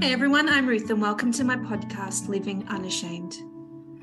Hey 0.00 0.12
everyone, 0.12 0.48
I'm 0.48 0.68
Ruth, 0.68 0.88
and 0.90 1.02
welcome 1.02 1.32
to 1.32 1.42
my 1.42 1.56
podcast, 1.56 2.28
Living 2.28 2.64
Unashamed. 2.68 3.34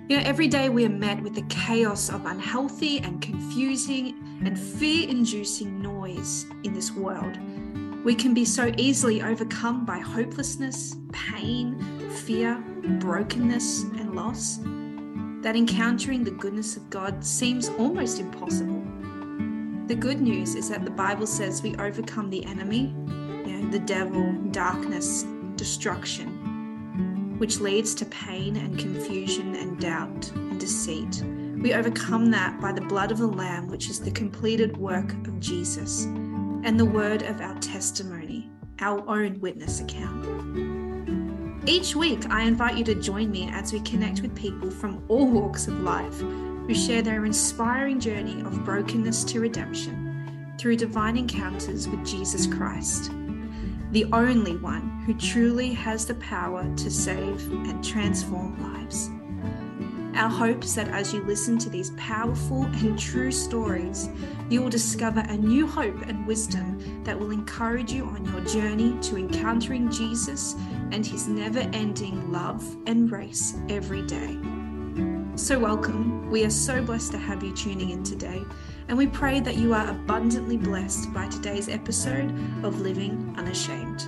You 0.09 0.17
know, 0.17 0.23
every 0.25 0.49
day 0.49 0.67
we 0.67 0.83
are 0.85 0.89
met 0.89 1.23
with 1.23 1.35
the 1.35 1.43
chaos 1.43 2.09
of 2.09 2.25
unhealthy 2.25 2.99
and 2.99 3.21
confusing 3.21 4.41
and 4.43 4.59
fear 4.59 5.07
inducing 5.07 5.81
noise 5.81 6.47
in 6.65 6.73
this 6.73 6.91
world. 6.91 7.39
We 8.03 8.13
can 8.13 8.33
be 8.33 8.43
so 8.43 8.73
easily 8.75 9.21
overcome 9.21 9.85
by 9.85 9.99
hopelessness, 9.99 10.97
pain, 11.13 11.79
fear, 12.09 12.61
brokenness, 12.99 13.83
and 13.83 14.15
loss 14.15 14.57
that 15.43 15.55
encountering 15.55 16.25
the 16.25 16.31
goodness 16.31 16.75
of 16.75 16.89
God 16.89 17.23
seems 17.23 17.69
almost 17.69 18.19
impossible. 18.19 18.83
The 19.87 19.95
good 19.95 20.19
news 20.19 20.55
is 20.55 20.67
that 20.69 20.83
the 20.83 20.91
Bible 20.91 21.25
says 21.25 21.63
we 21.63 21.73
overcome 21.77 22.29
the 22.29 22.43
enemy, 22.43 22.93
you 23.45 23.61
know, 23.61 23.71
the 23.71 23.79
devil, 23.79 24.33
darkness, 24.51 25.25
destruction, 25.55 27.35
which 27.37 27.59
leads 27.59 27.93
to 27.95 28.05
pain 28.05 28.55
and 28.55 28.77
confusion 28.77 29.55
and 29.55 29.79
doubt 29.79 30.31
and 30.31 30.59
deceit. 30.59 31.23
We 31.61 31.73
overcome 31.73 32.31
that 32.31 32.61
by 32.61 32.71
the 32.71 32.81
blood 32.81 33.11
of 33.11 33.17
the 33.17 33.27
Lamb, 33.27 33.67
which 33.67 33.89
is 33.89 33.99
the 33.99 34.11
completed 34.11 34.77
work 34.77 35.13
of 35.27 35.39
Jesus, 35.39 36.05
and 36.05 36.79
the 36.79 36.85
word 36.85 37.23
of 37.23 37.41
our 37.41 37.57
testimony, 37.59 38.49
our 38.79 39.07
own 39.09 39.39
witness 39.39 39.81
account. 39.81 40.25
Each 41.67 41.95
week, 41.95 42.29
I 42.29 42.43
invite 42.43 42.77
you 42.77 42.83
to 42.83 42.95
join 42.95 43.31
me 43.31 43.49
as 43.51 43.73
we 43.73 43.79
connect 43.79 44.21
with 44.21 44.35
people 44.35 44.69
from 44.69 45.03
all 45.07 45.27
walks 45.27 45.67
of 45.67 45.81
life 45.81 46.19
who 46.19 46.73
share 46.75 47.01
their 47.01 47.25
inspiring 47.25 47.99
journey 47.99 48.41
of 48.41 48.63
brokenness 48.63 49.23
to 49.25 49.39
redemption 49.39 50.55
through 50.59 50.75
divine 50.75 51.17
encounters 51.17 51.87
with 51.87 52.05
Jesus 52.05 52.47
Christ 52.47 53.11
the 53.91 54.05
only 54.11 54.57
one 54.57 55.03
who 55.05 55.13
truly 55.13 55.73
has 55.73 56.05
the 56.05 56.15
power 56.15 56.63
to 56.75 56.91
save 56.91 57.51
and 57.51 57.83
transform 57.83 58.61
lives. 58.73 59.09
Our 60.15 60.29
hope 60.29 60.63
is 60.63 60.75
that 60.75 60.87
as 60.87 61.13
you 61.13 61.21
listen 61.23 61.57
to 61.57 61.69
these 61.69 61.91
powerful 61.97 62.63
and 62.63 62.97
true 62.97 63.31
stories, 63.31 64.07
you 64.49 64.61
will 64.61 64.69
discover 64.69 65.19
a 65.19 65.35
new 65.35 65.67
hope 65.67 66.01
and 66.07 66.25
wisdom 66.25 67.03
that 67.03 67.19
will 67.19 67.31
encourage 67.31 67.91
you 67.91 68.05
on 68.05 68.23
your 68.23 68.39
journey 68.41 68.97
to 69.01 69.17
encountering 69.17 69.91
Jesus 69.91 70.55
and 70.91 71.05
his 71.05 71.27
never 71.27 71.59
ending 71.73 72.31
love 72.31 72.63
and 72.87 73.09
grace 73.09 73.55
every 73.67 74.03
day. 74.03 74.37
So, 75.35 75.59
welcome. 75.59 76.29
We 76.31 76.45
are 76.45 76.49
so 76.49 76.81
blessed 76.81 77.11
to 77.11 77.17
have 77.17 77.43
you 77.43 77.53
tuning 77.53 77.89
in 77.89 78.01
today, 78.03 78.41
and 78.87 78.97
we 78.97 79.07
pray 79.07 79.39
that 79.39 79.57
you 79.57 79.73
are 79.73 79.89
abundantly 79.89 80.57
blessed 80.57 81.11
by 81.13 81.27
today's 81.27 81.69
episode 81.69 82.29
of 82.63 82.81
Living 82.81 83.33
Unashamed. 83.37 84.07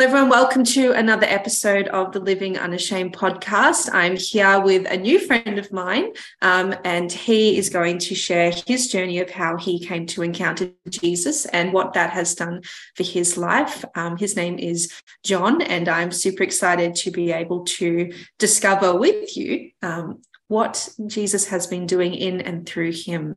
Everyone. 0.00 0.28
Welcome 0.28 0.64
to 0.64 0.90
another 0.92 1.26
episode 1.26 1.86
of 1.88 2.12
the 2.12 2.18
Living 2.18 2.58
Unashamed 2.58 3.16
podcast. 3.16 3.88
I'm 3.92 4.16
here 4.16 4.60
with 4.60 4.90
a 4.90 4.96
new 4.96 5.20
friend 5.20 5.56
of 5.56 5.72
mine, 5.72 6.10
um, 6.42 6.74
and 6.84 7.10
he 7.10 7.56
is 7.56 7.68
going 7.68 7.98
to 7.98 8.14
share 8.14 8.52
his 8.66 8.88
journey 8.88 9.20
of 9.20 9.30
how 9.30 9.56
he 9.56 9.78
came 9.78 10.06
to 10.06 10.22
encounter 10.22 10.72
Jesus 10.88 11.46
and 11.46 11.72
what 11.72 11.92
that 11.94 12.10
has 12.10 12.34
done 12.34 12.62
for 12.96 13.04
his 13.04 13.36
life. 13.36 13.84
Um, 13.94 14.16
his 14.16 14.34
name 14.34 14.58
is 14.58 14.92
John, 15.24 15.62
and 15.62 15.88
I'm 15.88 16.10
super 16.10 16.42
excited 16.42 16.96
to 16.96 17.12
be 17.12 17.30
able 17.30 17.64
to 17.64 18.12
discover 18.38 18.96
with 18.96 19.36
you 19.36 19.70
um, 19.80 20.22
what 20.54 20.88
Jesus 21.08 21.48
has 21.48 21.66
been 21.66 21.84
doing 21.84 22.14
in 22.14 22.40
and 22.40 22.64
through 22.64 22.92
him. 22.92 23.34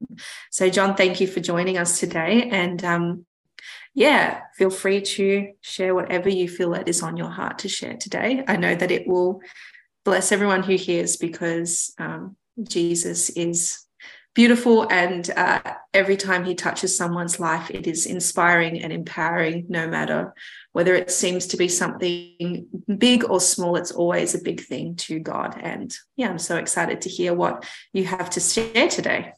So, 0.51 0.69
John, 0.69 0.95
thank 0.95 1.19
you 1.19 1.25
for 1.25 1.39
joining 1.39 1.79
us 1.79 1.99
today. 1.99 2.43
And 2.51 2.85
um, 2.85 3.25
yeah, 3.95 4.41
feel 4.55 4.69
free 4.69 5.01
to 5.01 5.53
share 5.61 5.95
whatever 5.95 6.29
you 6.29 6.47
feel 6.47 6.69
that 6.73 6.87
is 6.87 7.01
on 7.01 7.17
your 7.17 7.31
heart 7.31 7.57
to 7.59 7.69
share 7.69 7.97
today. 7.97 8.43
I 8.47 8.55
know 8.55 8.75
that 8.75 8.91
it 8.91 9.07
will 9.07 9.41
bless 10.05 10.31
everyone 10.31 10.61
who 10.61 10.75
hears 10.75 11.17
because 11.17 11.91
um, 11.97 12.37
Jesus 12.61 13.31
is 13.31 13.86
beautiful. 14.37 14.87
And 14.91 15.31
uh, 15.31 15.59
every 15.95 16.15
time 16.15 16.45
he 16.45 16.53
touches 16.53 16.95
someone's 16.95 17.39
life, 17.39 17.71
it 17.71 17.87
is 17.87 18.05
inspiring 18.05 18.83
and 18.83 18.93
empowering, 18.93 19.65
no 19.67 19.87
matter 19.87 20.35
whether 20.73 20.93
it 20.93 21.09
seems 21.09 21.47
to 21.47 21.57
be 21.57 21.67
something 21.67 22.67
big 22.99 23.27
or 23.27 23.41
small, 23.41 23.75
it's 23.77 23.91
always 23.91 24.35
a 24.35 24.43
big 24.43 24.61
thing 24.61 24.95
to 24.97 25.17
God. 25.17 25.59
And 25.59 25.91
yeah, 26.17 26.29
I'm 26.29 26.37
so 26.37 26.57
excited 26.57 27.01
to 27.01 27.09
hear 27.09 27.33
what 27.33 27.67
you 27.93 28.05
have 28.05 28.29
to 28.29 28.39
share 28.39 28.87
today. 28.87 29.33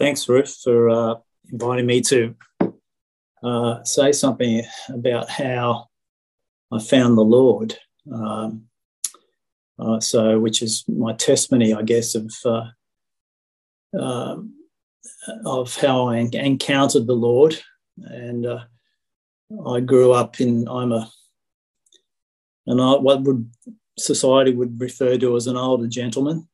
Thanks, 0.00 0.26
Ruth, 0.30 0.58
for 0.64 0.88
uh, 0.88 1.14
inviting 1.52 1.84
me 1.84 2.00
to 2.00 2.34
uh, 3.42 3.84
say 3.84 4.12
something 4.12 4.62
about 4.88 5.28
how 5.28 5.88
I 6.72 6.78
found 6.78 7.18
the 7.18 7.22
Lord. 7.22 7.76
Um, 8.10 8.62
uh, 9.78 10.00
so, 10.00 10.40
which 10.40 10.62
is 10.62 10.84
my 10.88 11.12
testimony, 11.12 11.74
I 11.74 11.82
guess, 11.82 12.14
of 12.14 12.32
uh, 12.46 12.64
um, 13.98 14.54
of 15.44 15.76
how 15.76 16.08
I 16.08 16.28
encountered 16.32 17.06
the 17.06 17.14
Lord, 17.14 17.60
and 17.98 18.46
uh, 18.46 18.64
I 19.66 19.80
grew 19.80 20.12
up 20.12 20.40
in. 20.40 20.68
I'm 20.68 20.92
a, 20.92 21.10
and 22.66 22.80
I, 22.80 22.94
what 22.94 23.22
would 23.22 23.50
society 23.98 24.52
would 24.52 24.80
refer 24.80 25.16
to 25.18 25.36
as 25.36 25.46
an 25.46 25.56
older 25.56 25.86
gentleman, 25.86 26.48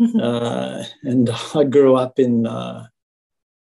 mm-hmm. 0.00 0.20
uh, 0.20 0.84
and 1.02 1.30
I 1.54 1.64
grew 1.64 1.96
up 1.96 2.18
in 2.18 2.46
uh, 2.46 2.86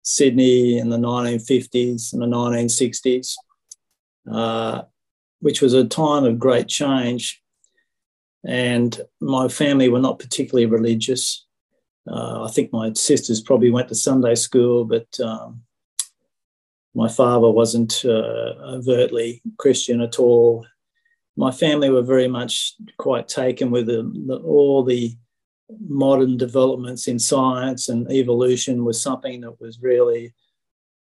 Sydney 0.02 0.78
in 0.78 0.88
the 0.88 0.96
1950s 0.96 2.12
and 2.12 2.22
the 2.22 2.26
1960s, 2.26 3.34
uh, 4.30 4.82
which 5.40 5.60
was 5.60 5.74
a 5.74 5.84
time 5.84 6.24
of 6.24 6.38
great 6.38 6.68
change. 6.68 7.42
And 8.44 8.98
my 9.20 9.48
family 9.48 9.88
were 9.88 10.00
not 10.00 10.18
particularly 10.18 10.66
religious. 10.66 11.46
Uh, 12.10 12.44
I 12.44 12.50
think 12.50 12.72
my 12.72 12.92
sisters 12.94 13.40
probably 13.40 13.70
went 13.70 13.88
to 13.88 13.94
Sunday 13.94 14.34
school, 14.34 14.84
but 14.84 15.08
um, 15.20 15.62
my 16.94 17.08
father 17.08 17.48
wasn't 17.48 18.04
uh, 18.04 18.54
overtly 18.64 19.42
Christian 19.58 20.00
at 20.00 20.18
all. 20.18 20.66
My 21.36 21.52
family 21.52 21.88
were 21.88 22.02
very 22.02 22.26
much 22.26 22.74
quite 22.98 23.28
taken 23.28 23.70
with 23.70 23.86
the, 23.86 24.10
the, 24.26 24.36
all 24.38 24.82
the 24.82 25.16
modern 25.86 26.36
developments 26.36 27.06
in 27.06 27.18
science 27.18 27.88
and 27.88 28.10
evolution 28.10 28.84
was 28.84 29.00
something 29.00 29.40
that 29.42 29.60
was 29.60 29.80
really 29.80 30.34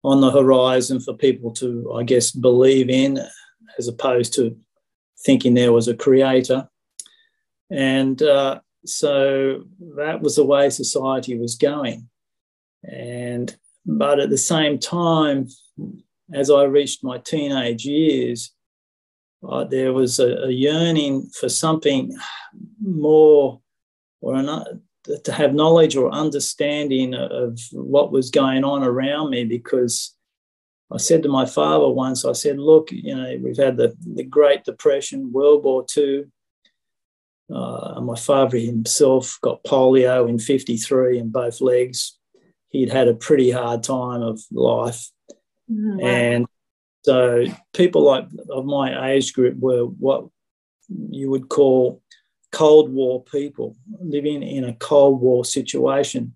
on 0.03 0.21
the 0.21 0.31
horizon 0.31 1.00
for 1.00 1.15
people 1.15 1.53
to, 1.53 1.93
I 1.94 2.03
guess, 2.03 2.33
believe 2.33 2.91
in, 2.91 3.21
as 3.78 3.87
opposed 3.87 4.34
to 4.34 4.56
thinking 5.25 5.55
there 5.55 5.73
was 5.73 5.88
a 5.88 5.97
creator. 5.97 6.69
And 7.71 8.21
uh, 8.23 8.61
so 8.88 9.64
that 9.97 10.20
was 10.20 10.36
the 10.36 10.44
way 10.44 10.70
society 10.70 11.38
was 11.38 11.56
going. 11.56 12.08
And 12.84 13.56
but 13.84 14.19
at 14.20 14.30
the 14.30 14.38
same 14.38 14.78
time, 14.78 15.48
as 16.32 16.50
I 16.50 16.64
reached 16.64 17.04
my 17.04 17.19
teenage 17.19 17.84
years, 17.84 18.52
uh, 19.48 19.64
there 19.64 19.92
was 19.92 20.19
a, 20.19 20.44
a, 20.44 20.50
yearning 20.50 21.30
for 21.38 21.48
something 21.48 22.16
more 22.80 23.60
or 24.20 24.34
an, 24.34 24.82
to 25.22 25.32
have 25.32 25.54
knowledge 25.54 25.94
or 25.94 26.10
understanding 26.10 27.14
of 27.14 27.60
what 27.72 28.10
was 28.10 28.30
going 28.30 28.64
on 28.64 28.82
around 28.82 29.30
me 29.30 29.44
because 29.44 30.16
I 30.91 30.98
said 30.98 31.22
to 31.25 31.28
my 31.28 31.46
father 31.46 31.88
once, 31.88 32.25
I 32.25 32.32
said, 32.32 32.58
look, 32.58 32.91
you 32.92 33.14
know, 33.14 33.38
we've 33.42 33.56
had 33.56 33.76
the, 33.76 33.96
the 34.14 34.25
Great 34.25 34.64
Depression, 34.64 35.32
World 35.32 35.64
War 35.64 35.84
II. 35.96 36.26
Uh, 37.52 38.00
my 38.00 38.16
father 38.16 38.58
himself 38.58 39.38
got 39.40 39.62
polio 39.64 40.28
in 40.28 40.38
53 40.38 41.18
in 41.18 41.30
both 41.30 41.60
legs. 41.60 42.18
He'd 42.68 42.90
had 42.90 43.08
a 43.08 43.14
pretty 43.14 43.50
hard 43.50 43.82
time 43.82 44.22
of 44.22 44.40
life. 44.50 45.10
Mm-hmm. 45.70 46.00
And 46.00 46.46
so 47.04 47.44
people 47.72 48.02
like 48.02 48.26
of 48.50 48.64
my 48.64 49.12
age 49.12 49.32
group 49.32 49.56
were 49.58 49.84
what 49.84 50.26
you 50.88 51.31
would 51.31 51.48
call 51.48 52.02
Cold 52.52 52.93
War 52.93 53.22
people 53.22 53.76
living 54.00 54.42
in 54.42 54.64
a 54.64 54.75
Cold 54.75 55.20
War 55.20 55.44
situation 55.44 56.34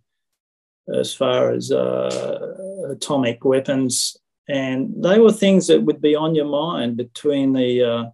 as 0.93 1.15
far 1.15 1.53
as 1.53 1.73
uh, 1.73 2.57
atomic 2.91 3.45
weapons. 3.45 4.17
And 4.49 5.03
they 5.03 5.19
were 5.19 5.33
things 5.33 5.69
that 5.69 5.83
would 5.83 6.01
be 6.01 6.15
on 6.15 6.35
your 6.35 6.47
mind 6.49 6.97
between 6.97 7.53
the 7.53 7.83
uh, 7.83 8.05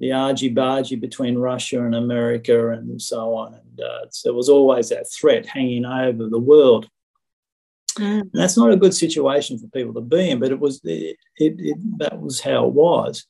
the 0.00 0.12
argy 0.12 0.54
bargy 0.54 1.00
between 1.00 1.38
Russia 1.38 1.84
and 1.84 1.94
America 1.94 2.70
and 2.70 3.00
so 3.00 3.34
on. 3.34 3.54
And 3.54 3.80
uh, 3.80 4.06
there 4.24 4.34
was 4.34 4.48
always 4.48 4.90
that 4.90 5.10
threat 5.10 5.46
hanging 5.46 5.84
over 5.84 6.28
the 6.28 6.38
world. 6.38 6.88
Mm. 7.96 8.30
that's 8.32 8.56
not 8.56 8.70
a 8.70 8.76
good 8.76 8.94
situation 8.94 9.58
for 9.58 9.66
people 9.68 9.92
to 9.94 10.00
be 10.00 10.30
in, 10.30 10.38
but 10.38 10.52
it 10.52 10.60
was 10.60 10.80
it, 10.84 11.16
it, 11.36 11.98
that 11.98 12.20
was 12.20 12.40
how 12.40 12.66
it 12.66 12.72
was. 12.72 13.26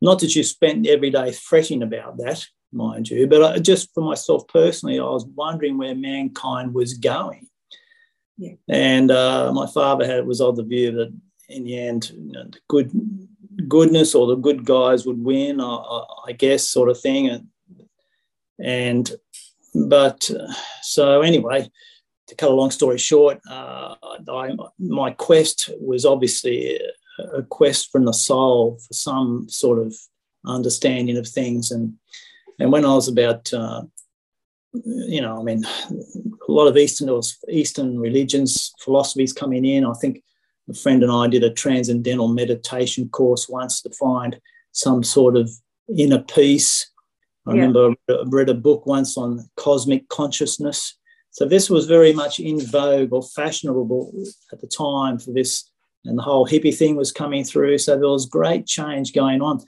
Not 0.00 0.20
that 0.20 0.34
you 0.34 0.42
spent 0.44 0.86
every 0.86 1.10
day 1.10 1.32
fretting 1.32 1.82
about 1.82 2.16
that, 2.18 2.46
mind 2.72 3.10
you. 3.10 3.26
But 3.26 3.42
I, 3.42 3.58
just 3.58 3.92
for 3.92 4.02
myself 4.02 4.46
personally, 4.48 4.98
I 4.98 5.02
was 5.02 5.26
wondering 5.26 5.76
where 5.76 5.94
mankind 5.94 6.72
was 6.72 6.94
going. 6.94 7.48
Yeah. 8.38 8.54
And 8.68 9.10
uh, 9.10 9.52
my 9.52 9.66
father 9.66 10.06
had 10.06 10.26
was 10.26 10.40
of 10.40 10.56
the 10.56 10.62
view 10.62 10.92
that 10.92 11.12
in 11.48 11.64
the 11.64 11.78
end, 11.78 12.10
you 12.10 12.32
know, 12.32 12.44
the 12.44 12.60
good 12.68 12.90
goodness 13.68 14.14
or 14.14 14.26
the 14.26 14.36
good 14.36 14.64
guys 14.64 15.06
would 15.06 15.22
win, 15.22 15.60
I, 15.60 16.04
I 16.26 16.32
guess, 16.32 16.68
sort 16.68 16.88
of 16.88 17.00
thing. 17.00 17.28
And, 17.28 17.48
and 18.58 19.10
but 19.74 20.30
uh, 20.30 20.52
so 20.82 21.20
anyway, 21.20 21.70
to 22.28 22.34
cut 22.34 22.50
a 22.50 22.54
long 22.54 22.70
story 22.70 22.98
short, 22.98 23.40
uh, 23.48 23.94
I, 24.28 24.56
my 24.78 25.10
quest 25.12 25.70
was 25.80 26.04
obviously 26.04 26.80
a, 27.34 27.42
quest 27.42 27.90
from 27.90 28.04
the 28.04 28.12
soul 28.12 28.78
for 28.86 28.94
some 28.94 29.48
sort 29.48 29.78
of 29.78 29.94
understanding 30.46 31.16
of 31.16 31.26
things. 31.28 31.70
And 31.70 31.94
and 32.58 32.72
when 32.72 32.84
I 32.84 32.94
was 32.94 33.08
about, 33.08 33.52
uh, 33.52 33.82
you 34.72 35.20
know, 35.20 35.38
I 35.38 35.42
mean, 35.42 35.64
a 35.64 36.52
lot 36.52 36.66
of 36.66 36.76
Eastern 36.76 37.20
Eastern 37.48 37.98
religions, 37.98 38.72
philosophies 38.80 39.32
coming 39.32 39.64
in. 39.64 39.84
I 39.84 39.92
think 39.94 40.22
a 40.68 40.74
friend 40.74 41.02
and 41.02 41.12
I 41.12 41.26
did 41.28 41.44
a 41.44 41.50
transcendental 41.50 42.28
meditation 42.28 43.08
course 43.08 43.48
once 43.48 43.80
to 43.82 43.90
find 43.90 44.40
some 44.72 45.02
sort 45.02 45.36
of 45.36 45.50
inner 45.96 46.20
peace. 46.20 46.90
I 47.46 47.54
yeah. 47.54 47.60
remember 47.62 47.94
I 48.10 48.24
read 48.26 48.48
a 48.48 48.54
book 48.54 48.86
once 48.86 49.16
on 49.16 49.48
cosmic 49.56 50.08
consciousness. 50.08 50.96
So 51.30 51.46
this 51.46 51.70
was 51.70 51.86
very 51.86 52.12
much 52.12 52.40
in 52.40 52.60
vogue 52.60 53.12
or 53.12 53.22
fashionable 53.22 54.12
at 54.52 54.60
the 54.60 54.66
time 54.66 55.18
for 55.18 55.32
this, 55.32 55.70
and 56.04 56.18
the 56.18 56.22
whole 56.22 56.46
hippie 56.46 56.76
thing 56.76 56.96
was 56.96 57.12
coming 57.12 57.44
through. 57.44 57.78
So 57.78 57.98
there 57.98 58.08
was 58.08 58.26
great 58.26 58.66
change 58.66 59.12
going 59.12 59.40
on. 59.40 59.60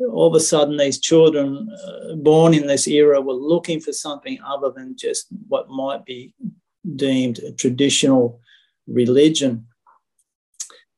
All 0.00 0.26
of 0.26 0.34
a 0.34 0.40
sudden, 0.40 0.76
these 0.76 1.00
children 1.00 1.68
uh, 1.86 2.16
born 2.16 2.52
in 2.52 2.66
this 2.66 2.86
era 2.86 3.20
were 3.20 3.32
looking 3.32 3.80
for 3.80 3.92
something 3.92 4.38
other 4.44 4.70
than 4.70 4.96
just 4.96 5.26
what 5.48 5.70
might 5.70 6.04
be 6.04 6.34
deemed 6.96 7.38
a 7.38 7.52
traditional 7.52 8.40
religion 8.86 9.66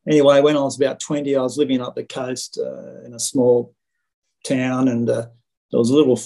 anyway, 0.08 0.40
when 0.40 0.56
I 0.56 0.60
was 0.60 0.76
about 0.76 1.00
20, 1.00 1.36
I 1.36 1.42
was 1.42 1.58
living 1.58 1.80
up 1.80 1.94
the 1.94 2.04
coast 2.04 2.58
uh, 2.58 3.04
in 3.04 3.14
a 3.14 3.20
small 3.20 3.74
town, 4.44 4.88
and 4.88 5.08
uh, 5.08 5.26
there 5.70 5.78
was 5.78 5.90
a 5.90 5.96
little 5.96 6.18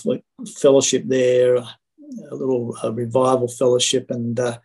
fellowship 0.57 1.05
there, 1.07 1.57
a 1.57 2.35
little 2.35 2.77
uh, 2.83 2.93
revival 2.93 3.49
fellowship, 3.49 4.11
and 4.11 4.39
uh, 4.39 4.59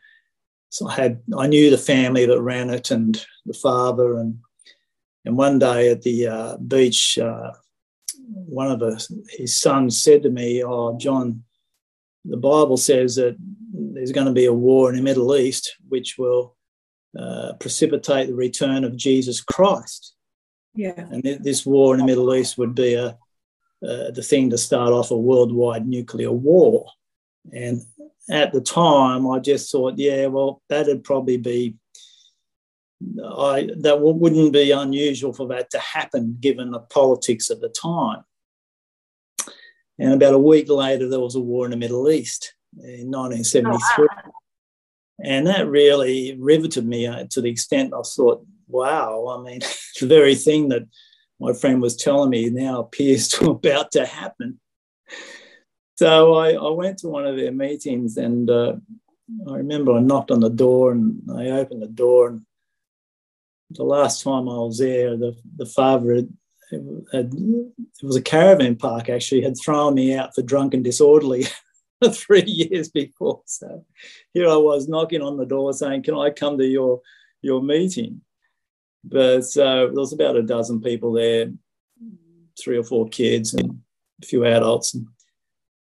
so 0.69 0.87
I 0.87 0.95
had 0.95 1.21
I 1.37 1.47
knew 1.47 1.69
the 1.69 1.77
family 1.77 2.25
that 2.25 2.41
ran 2.41 2.69
it 2.69 2.91
and 2.91 3.25
the 3.45 3.53
father, 3.53 4.17
and 4.17 4.39
and 5.25 5.35
one 5.35 5.59
day 5.59 5.91
at 5.91 6.03
the 6.03 6.27
uh, 6.27 6.57
beach, 6.57 7.17
uh, 7.17 7.51
one 8.29 8.71
of 8.71 8.79
the, 8.79 9.05
his 9.29 9.59
sons 9.59 10.01
said 10.01 10.23
to 10.23 10.29
me, 10.29 10.63
"Oh, 10.63 10.97
John." 10.97 11.43
The 12.25 12.35
Bible 12.35 12.75
says 12.75 13.15
that 13.15 13.37
there's 13.73 14.11
going 14.11 14.27
to 14.27 14.33
be 14.33 14.47
a 14.47 14.53
war 14.53 14.89
in 14.89 14.97
the 14.97 15.01
Middle 15.01 15.33
East, 15.37 15.77
which 15.87 16.17
will 16.17 16.56
uh, 17.17 17.53
precipitate 17.59 18.27
the 18.27 18.35
return 18.35 18.83
of 18.83 18.95
Jesus 18.95 19.41
Christ. 19.41 20.13
Yeah. 20.75 20.93
And 20.97 21.23
th- 21.23 21.41
this 21.41 21.65
war 21.65 21.93
in 21.93 21.99
the 21.99 22.05
Middle 22.05 22.33
East 22.35 22.57
would 22.57 22.75
be 22.75 22.93
a, 22.93 23.17
uh, 23.87 24.11
the 24.11 24.23
thing 24.23 24.49
to 24.51 24.57
start 24.57 24.91
off 24.91 25.11
a 25.11 25.17
worldwide 25.17 25.87
nuclear 25.87 26.31
war. 26.31 26.85
And 27.51 27.81
at 28.29 28.51
the 28.51 28.61
time, 28.61 29.27
I 29.27 29.39
just 29.39 29.71
thought, 29.71 29.97
yeah, 29.97 30.27
well, 30.27 30.61
that'd 30.69 31.03
probably 31.03 31.37
be. 31.37 31.75
I 33.23 33.69
that 33.77 34.01
wouldn't 34.01 34.53
be 34.53 34.71
unusual 34.71 35.31
for 35.31 35.47
that 35.49 35.69
to 35.69 35.77
happen 35.77 36.37
given 36.39 36.71
the 36.71 36.79
politics 36.79 37.51
of 37.51 37.61
the 37.61 37.69
time. 37.69 38.23
And 39.99 40.13
about 40.13 40.33
a 40.33 40.39
week 40.39 40.67
later, 40.67 41.07
there 41.07 41.19
was 41.19 41.35
a 41.35 41.39
war 41.39 41.65
in 41.65 41.71
the 41.71 41.77
Middle 41.77 42.09
East 42.09 42.55
in 42.73 43.11
1973. 43.11 43.77
Oh, 43.77 44.07
wow. 44.09 44.31
And 45.23 45.47
that 45.47 45.67
really 45.67 46.35
riveted 46.39 46.85
me 46.85 47.07
uh, 47.07 47.25
to 47.31 47.41
the 47.41 47.49
extent 47.49 47.93
I 47.93 48.01
thought, 48.01 48.45
wow, 48.67 49.37
I 49.37 49.43
mean, 49.43 49.61
the 49.99 50.07
very 50.07 50.35
thing 50.35 50.69
that 50.69 50.87
my 51.39 51.53
friend 51.53 51.81
was 51.81 51.95
telling 51.95 52.29
me 52.29 52.49
now 52.49 52.79
appears 52.79 53.27
to 53.29 53.49
about 53.51 53.91
to 53.91 54.05
happen. 54.05 54.59
So 55.97 56.35
I, 56.35 56.51
I 56.53 56.69
went 56.71 56.99
to 56.99 57.07
one 57.07 57.25
of 57.25 57.37
their 57.37 57.51
meetings 57.51 58.17
and 58.17 58.49
uh, 58.49 58.73
I 59.49 59.57
remember 59.57 59.93
I 59.93 59.99
knocked 59.99 60.31
on 60.31 60.41
the 60.41 60.49
door 60.49 60.91
and 60.91 61.21
I 61.35 61.49
opened 61.49 61.81
the 61.81 61.87
door. 61.87 62.27
And 62.27 62.45
the 63.71 63.83
last 63.83 64.23
time 64.23 64.47
I 64.47 64.57
was 64.57 64.77
there, 64.77 65.17
the, 65.17 65.35
the 65.55 65.65
father 65.65 66.15
had, 66.15 66.29
had, 67.11 67.33
it 67.33 68.03
was 68.03 68.15
a 68.15 68.21
caravan 68.21 68.75
park 68.75 69.09
actually, 69.09 69.41
had 69.41 69.55
thrown 69.57 69.95
me 69.95 70.15
out 70.15 70.35
for 70.35 70.43
drunk 70.43 70.73
and 70.73 70.83
disorderly. 70.83 71.45
three 72.11 72.43
years 72.45 72.89
before. 72.89 73.41
So 73.45 73.85
here 74.33 74.49
I 74.49 74.55
was 74.55 74.87
knocking 74.87 75.21
on 75.21 75.37
the 75.37 75.45
door 75.45 75.73
saying, 75.73 76.03
Can 76.03 76.15
I 76.15 76.29
come 76.29 76.57
to 76.57 76.65
your, 76.65 77.01
your 77.41 77.61
meeting? 77.61 78.21
But 79.03 79.45
uh, 79.57 79.87
there 79.87 79.91
was 79.91 80.13
about 80.13 80.35
a 80.35 80.43
dozen 80.43 80.81
people 80.81 81.13
there, 81.13 81.51
three 82.61 82.77
or 82.77 82.83
four 82.83 83.07
kids 83.07 83.53
and 83.53 83.79
a 84.21 84.25
few 84.25 84.45
adults. 84.45 84.95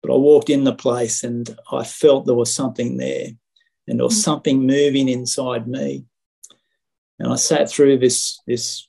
But 0.01 0.13
I 0.13 0.15
walked 0.15 0.49
in 0.49 0.63
the 0.63 0.73
place 0.73 1.23
and 1.23 1.57
I 1.71 1.83
felt 1.83 2.25
there 2.25 2.35
was 2.35 2.53
something 2.53 2.97
there 2.97 3.27
and 3.87 3.99
there 3.99 4.05
was 4.05 4.19
mm. 4.19 4.23
something 4.23 4.65
moving 4.65 5.09
inside 5.09 5.67
me. 5.67 6.05
And 7.19 7.33
I 7.33 7.35
sat 7.35 7.69
through 7.69 7.99
this, 7.99 8.39
this 8.47 8.87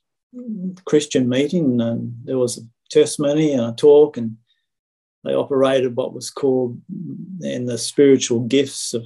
Christian 0.85 1.29
meeting 1.29 1.81
and 1.81 2.15
there 2.25 2.39
was 2.39 2.59
a 2.59 2.61
testimony 2.91 3.53
and 3.53 3.63
a 3.63 3.73
talk 3.73 4.17
and 4.17 4.37
they 5.25 5.35
operated 5.35 5.97
what 5.97 6.15
was 6.15 6.31
called 6.31 6.81
in 7.43 7.67
the 7.67 7.79
spiritual 7.79 8.41
gifts 8.41 8.95
of 8.95 9.05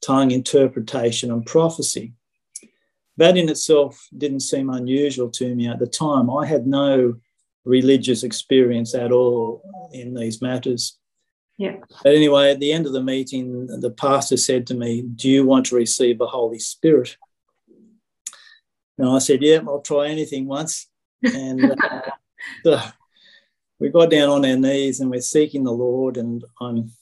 tongue 0.00 0.30
interpretation 0.30 1.32
and 1.32 1.44
prophecy. 1.44 2.12
That 3.16 3.36
in 3.36 3.48
itself 3.48 4.08
didn't 4.16 4.40
seem 4.40 4.70
unusual 4.70 5.30
to 5.30 5.54
me 5.54 5.68
at 5.68 5.78
the 5.78 5.86
time. 5.86 6.30
I 6.30 6.46
had 6.46 6.66
no 6.66 7.14
religious 7.64 8.22
experience 8.22 8.94
at 8.94 9.12
all 9.12 9.62
in 9.92 10.14
these 10.14 10.42
matters. 10.42 10.98
Yeah. 11.56 11.76
But 12.02 12.14
anyway, 12.14 12.50
at 12.50 12.60
the 12.60 12.72
end 12.72 12.86
of 12.86 12.92
the 12.92 13.02
meeting, 13.02 13.66
the 13.66 13.90
pastor 13.90 14.36
said 14.36 14.66
to 14.68 14.74
me, 14.74 15.02
Do 15.02 15.28
you 15.28 15.44
want 15.44 15.66
to 15.66 15.76
receive 15.76 16.18
the 16.18 16.26
Holy 16.26 16.58
Spirit? 16.58 17.16
And 18.98 19.08
I 19.08 19.18
said, 19.18 19.42
Yeah, 19.42 19.60
I'll 19.66 19.80
try 19.80 20.08
anything 20.08 20.46
once. 20.46 20.88
And 21.22 21.80
uh, 22.66 22.90
we 23.78 23.88
got 23.90 24.10
down 24.10 24.28
on 24.28 24.44
our 24.44 24.56
knees 24.56 25.00
and 25.00 25.10
we're 25.10 25.20
seeking 25.20 25.64
the 25.64 25.72
Lord, 25.72 26.16
and 26.16 26.44
I'm 26.60 26.92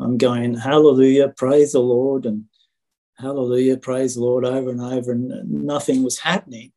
I'm 0.00 0.16
going, 0.16 0.54
Hallelujah, 0.54 1.28
praise 1.28 1.72
the 1.72 1.80
Lord, 1.80 2.26
and 2.26 2.44
Hallelujah, 3.18 3.76
praise 3.76 4.14
the 4.14 4.20
Lord 4.20 4.44
over 4.44 4.70
and 4.70 4.80
over, 4.80 5.12
and 5.12 5.50
nothing 5.50 6.02
was 6.02 6.18
happening. 6.18 6.72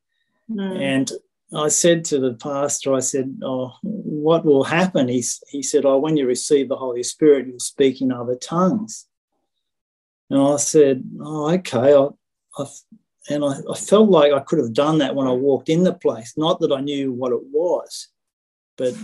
Mm. 0.50 0.82
And 0.82 1.12
I 1.56 1.68
said 1.68 2.06
to 2.06 2.20
the 2.20 2.34
pastor, 2.34 2.94
I 2.94 3.00
said, 3.00 3.40
Oh, 3.44 3.74
what 3.84 4.46
will 4.46 4.64
happen? 4.64 5.08
He, 5.08 5.24
he 5.50 5.62
said, 5.62 5.86
Oh, 5.86 6.00
when 6.00 6.18
you 6.18 6.26
receive 6.26 6.70
the 6.70 6.78
Holy 6.78 7.04
Spirit, 7.04 7.48
you'll 7.48 7.60
speak 7.60 8.02
in 8.02 8.12
other 8.12 8.36
tongues. 8.36 9.08
And 10.30 10.42
I 10.42 10.58
said, 10.58 11.04
Oh, 11.20 11.52
okay. 11.52 11.94
I, 11.94 12.08
I, 12.58 12.66
and 13.30 13.46
I, 13.46 13.54
I 13.70 13.76
felt 13.76 14.10
like 14.10 14.34
I 14.34 14.40
could 14.40 14.60
have 14.60 14.74
done 14.74 14.98
that 15.00 15.16
when 15.16 15.28
I 15.28 15.34
walked 15.34 15.70
in 15.70 15.84
the 15.84 15.94
place, 15.94 16.34
not 16.38 16.60
that 16.62 16.72
I 16.72 16.82
knew 16.82 17.12
what 17.12 17.34
it 17.34 17.42
was 17.52 18.08
but 18.82 18.96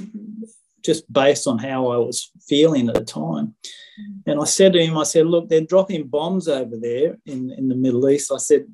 just 0.84 1.12
based 1.12 1.46
on 1.48 1.58
how 1.60 1.90
I 1.90 1.98
was 1.98 2.32
feeling 2.48 2.90
at 2.90 2.96
the 2.96 3.06
time. 3.06 3.56
And 4.26 4.40
I 4.40 4.46
said 4.46 4.74
to 4.74 4.84
him, 4.84 4.98
I 4.98 5.04
said, 5.04 5.28
look, 5.28 5.50
they're 5.50 5.62
dropping 5.74 6.08
bombs 6.08 6.48
over 6.48 6.76
there 6.78 7.18
in, 7.26 7.52
in 7.52 7.68
the 7.68 7.76
Middle 7.76 8.10
East. 8.10 8.32
I 8.32 8.38
said, 8.38 8.66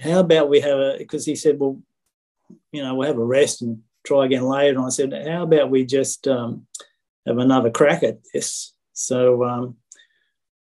how 0.00 0.20
about 0.20 0.48
we 0.48 0.60
have 0.60 0.78
a, 0.78 0.96
because 0.98 1.24
he 1.24 1.34
said, 1.34 1.58
well, 1.58 1.80
you 2.70 2.82
know, 2.82 2.94
we'll 2.94 3.08
have 3.08 3.18
a 3.18 3.24
rest 3.24 3.62
and 3.62 3.82
try 4.06 4.26
again 4.26 4.44
later. 4.44 4.76
And 4.76 4.86
I 4.86 4.90
said, 4.90 5.12
how 5.26 5.42
about 5.42 5.70
we 5.70 5.84
just 5.84 6.28
um, 6.28 6.66
have 7.26 7.38
another 7.38 7.70
crack 7.70 8.02
at 8.02 8.18
this? 8.32 8.74
So 8.92 9.42
um, 9.44 9.76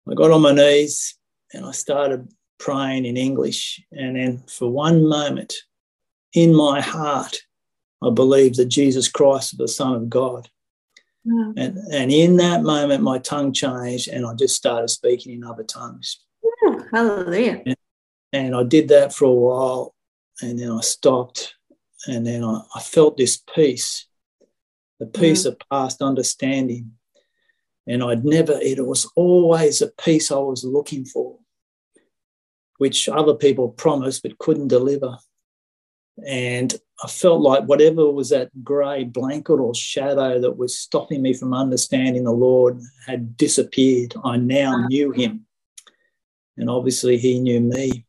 I 0.09 0.13
got 0.13 0.31
on 0.31 0.41
my 0.41 0.53
knees 0.53 1.17
and 1.53 1.65
I 1.65 1.71
started 1.71 2.27
praying 2.59 3.05
in 3.05 3.17
English. 3.17 3.81
And 3.91 4.15
then 4.17 4.43
for 4.47 4.69
one 4.69 5.07
moment 5.07 5.53
in 6.33 6.53
my 6.53 6.81
heart, 6.81 7.41
I 8.03 8.09
believed 8.09 8.57
that 8.57 8.65
Jesus 8.65 9.07
Christ 9.07 9.53
was 9.53 9.57
the 9.57 9.67
Son 9.67 9.95
of 9.95 10.09
God. 10.09 10.49
Yeah. 11.25 11.51
And, 11.55 11.77
and 11.91 12.11
in 12.11 12.37
that 12.37 12.63
moment, 12.63 13.01
my 13.01 13.19
tongue 13.19 13.53
changed 13.53 14.09
and 14.09 14.25
I 14.25 14.33
just 14.33 14.55
started 14.55 14.89
speaking 14.89 15.33
in 15.33 15.43
other 15.43 15.63
tongues. 15.63 16.19
Yeah, 16.63 16.79
hallelujah. 16.91 17.63
And, 17.65 17.75
and, 18.33 18.55
I 18.55 18.63
did 18.63 18.89
that 18.89 19.13
for 19.13 19.25
a 19.25 19.31
while 19.31 19.95
and 20.41 20.59
then 20.59 20.71
I 20.71 20.81
stopped 20.81 21.55
and 22.07 22.25
then 22.27 22.43
I, 22.43 22.61
I 22.75 22.81
felt 22.81 23.15
this 23.15 23.41
peace, 23.55 24.05
the 24.99 25.05
mm. 25.05 25.19
peace 25.19 25.45
yeah. 25.45 25.51
of 25.51 25.59
past 25.71 26.01
understanding. 26.01 26.91
And 27.87 28.03
I'd 28.03 28.25
never, 28.25 28.53
it 28.61 28.85
was 28.85 29.09
always 29.15 29.81
a 29.81 29.87
peace 29.87 30.31
I 30.31 30.35
was 30.35 30.65
looking 30.65 31.05
for, 31.05 31.37
which 32.77 33.07
other 33.07 33.33
people 33.33 33.69
promised 33.69 34.23
but 34.23 34.37
couldn't 34.39 34.69
deliver. 34.69 35.17
And 36.25 36.73
I 37.03 37.07
felt 37.07 37.41
like 37.41 37.63
whatever 37.63 38.09
was 38.09 38.29
that 38.29 38.63
grey 38.63 39.03
blanket 39.03 39.55
or 39.55 39.73
shadow 39.73 40.39
that 40.39 40.57
was 40.57 40.77
stopping 40.77 41.21
me 41.21 41.33
from 41.33 41.53
understanding 41.53 42.23
the 42.23 42.31
Lord 42.31 42.79
had 43.07 43.35
disappeared. 43.35 44.13
I 44.23 44.37
now 44.37 44.85
knew 44.87 45.11
him. 45.11 45.45
And 46.57 46.69
obviously, 46.69 47.17
he 47.17 47.39
knew 47.39 47.59
me. 47.59 48.05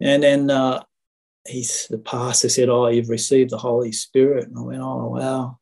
And 0.00 0.22
then 0.22 0.50
uh, 0.50 0.82
he's 1.48 1.86
the 1.88 1.98
pastor 1.98 2.48
said, 2.48 2.68
"Oh, 2.68 2.88
you've 2.88 3.08
received 3.08 3.50
the 3.50 3.58
Holy 3.58 3.92
Spirit," 3.92 4.48
and 4.48 4.58
I 4.58 4.62
went, 4.62 4.82
"Oh, 4.82 5.08
wow." 5.08 5.58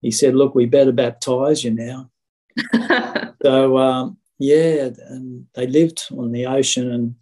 He 0.00 0.10
said, 0.10 0.34
"Look, 0.34 0.54
we 0.54 0.66
better 0.66 0.92
baptize 0.92 1.64
you 1.64 1.72
now." 1.72 2.10
so 3.42 3.78
um, 3.78 4.18
yeah, 4.38 4.90
and 5.08 5.46
they 5.54 5.66
lived 5.66 6.04
on 6.12 6.32
the 6.32 6.46
ocean, 6.46 6.90
and 6.90 7.14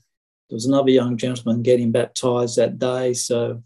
there 0.48 0.56
was 0.56 0.66
another 0.66 0.90
young 0.90 1.16
gentleman 1.16 1.62
getting 1.62 1.90
baptized 1.90 2.56
that 2.56 2.78
day. 2.78 3.14
So 3.14 3.62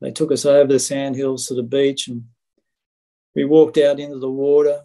they 0.00 0.12
took 0.12 0.30
us 0.30 0.46
over 0.46 0.72
the 0.72 0.78
sandhills 0.78 1.46
to 1.46 1.54
the 1.54 1.62
beach, 1.62 2.08
and 2.08 2.24
we 3.34 3.44
walked 3.44 3.78
out 3.78 3.98
into 3.98 4.18
the 4.18 4.30
water. 4.30 4.80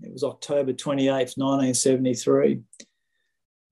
It 0.00 0.12
was 0.12 0.24
October 0.24 0.72
28th, 0.72 1.36
1973, 1.36 2.60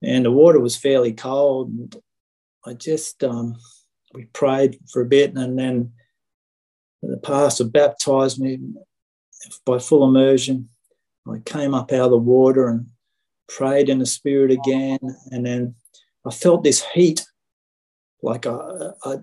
and 0.03 0.25
the 0.25 0.31
water 0.31 0.59
was 0.59 0.77
fairly 0.77 1.13
cold. 1.13 1.69
And 1.69 1.95
I 2.65 2.73
just 2.73 3.23
um, 3.23 3.55
we 4.13 4.25
prayed 4.25 4.79
for 4.91 5.01
a 5.01 5.05
bit, 5.05 5.35
and 5.35 5.57
then 5.57 5.93
the 7.01 7.17
pastor 7.17 7.63
baptized 7.63 8.39
me 8.39 8.59
by 9.65 9.79
full 9.79 10.07
immersion. 10.07 10.69
I 11.27 11.39
came 11.39 11.73
up 11.73 11.91
out 11.91 12.05
of 12.05 12.11
the 12.11 12.17
water 12.17 12.67
and 12.67 12.87
prayed 13.49 13.89
in 13.89 13.99
the 13.99 14.05
spirit 14.05 14.51
again, 14.51 14.99
and 15.31 15.45
then 15.45 15.75
I 16.27 16.31
felt 16.31 16.63
this 16.63 16.83
heat, 16.93 17.25
like 18.21 18.45
I, 18.45 18.91
I, 19.03 19.15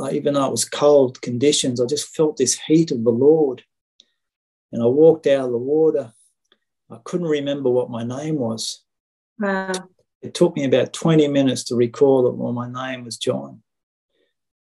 I, 0.00 0.10
even 0.12 0.34
though 0.34 0.46
it 0.46 0.50
was 0.50 0.64
cold 0.64 1.20
conditions, 1.20 1.80
I 1.80 1.86
just 1.86 2.14
felt 2.14 2.36
this 2.36 2.58
heat 2.58 2.90
of 2.90 3.04
the 3.04 3.10
Lord. 3.10 3.62
And 4.72 4.82
I 4.82 4.86
walked 4.86 5.26
out 5.26 5.46
of 5.46 5.50
the 5.50 5.58
water. 5.58 6.12
I 6.90 6.98
couldn't 7.04 7.26
remember 7.26 7.70
what 7.70 7.90
my 7.90 8.04
name 8.04 8.36
was. 8.36 8.82
Wow. 9.38 9.72
It 10.22 10.34
took 10.34 10.56
me 10.56 10.64
about 10.64 10.92
20 10.92 11.28
minutes 11.28 11.64
to 11.64 11.74
recall 11.74 12.24
that 12.24 12.32
well, 12.32 12.52
my 12.52 12.70
name 12.70 13.04
was 13.04 13.16
John. 13.16 13.62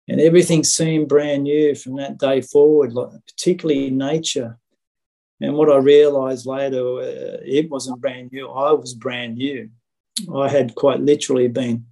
And 0.09 0.21
everything 0.21 0.65
seemed 0.65 1.09
brand 1.09 1.45
new 1.45 1.75
from 1.75 1.97
that 1.97 2.19
day 2.19 2.41
forward, 2.41 2.93
like 2.93 3.11
particularly 3.27 3.91
nature. 3.91 4.59
And 5.41 5.55
what 5.55 5.71
I 5.71 5.77
realized 5.77 6.47
later, 6.47 6.99
uh, 6.99 7.39
it 7.45 7.71
wasn't 7.71 8.01
brand 8.01 8.31
new. 8.33 8.49
I 8.51 8.73
was 8.73 8.95
brand 8.95 9.37
new. 9.37 9.71
I 10.35 10.49
had 10.49 10.75
quite 10.75 11.01
literally 11.01 11.49
been 11.49 11.87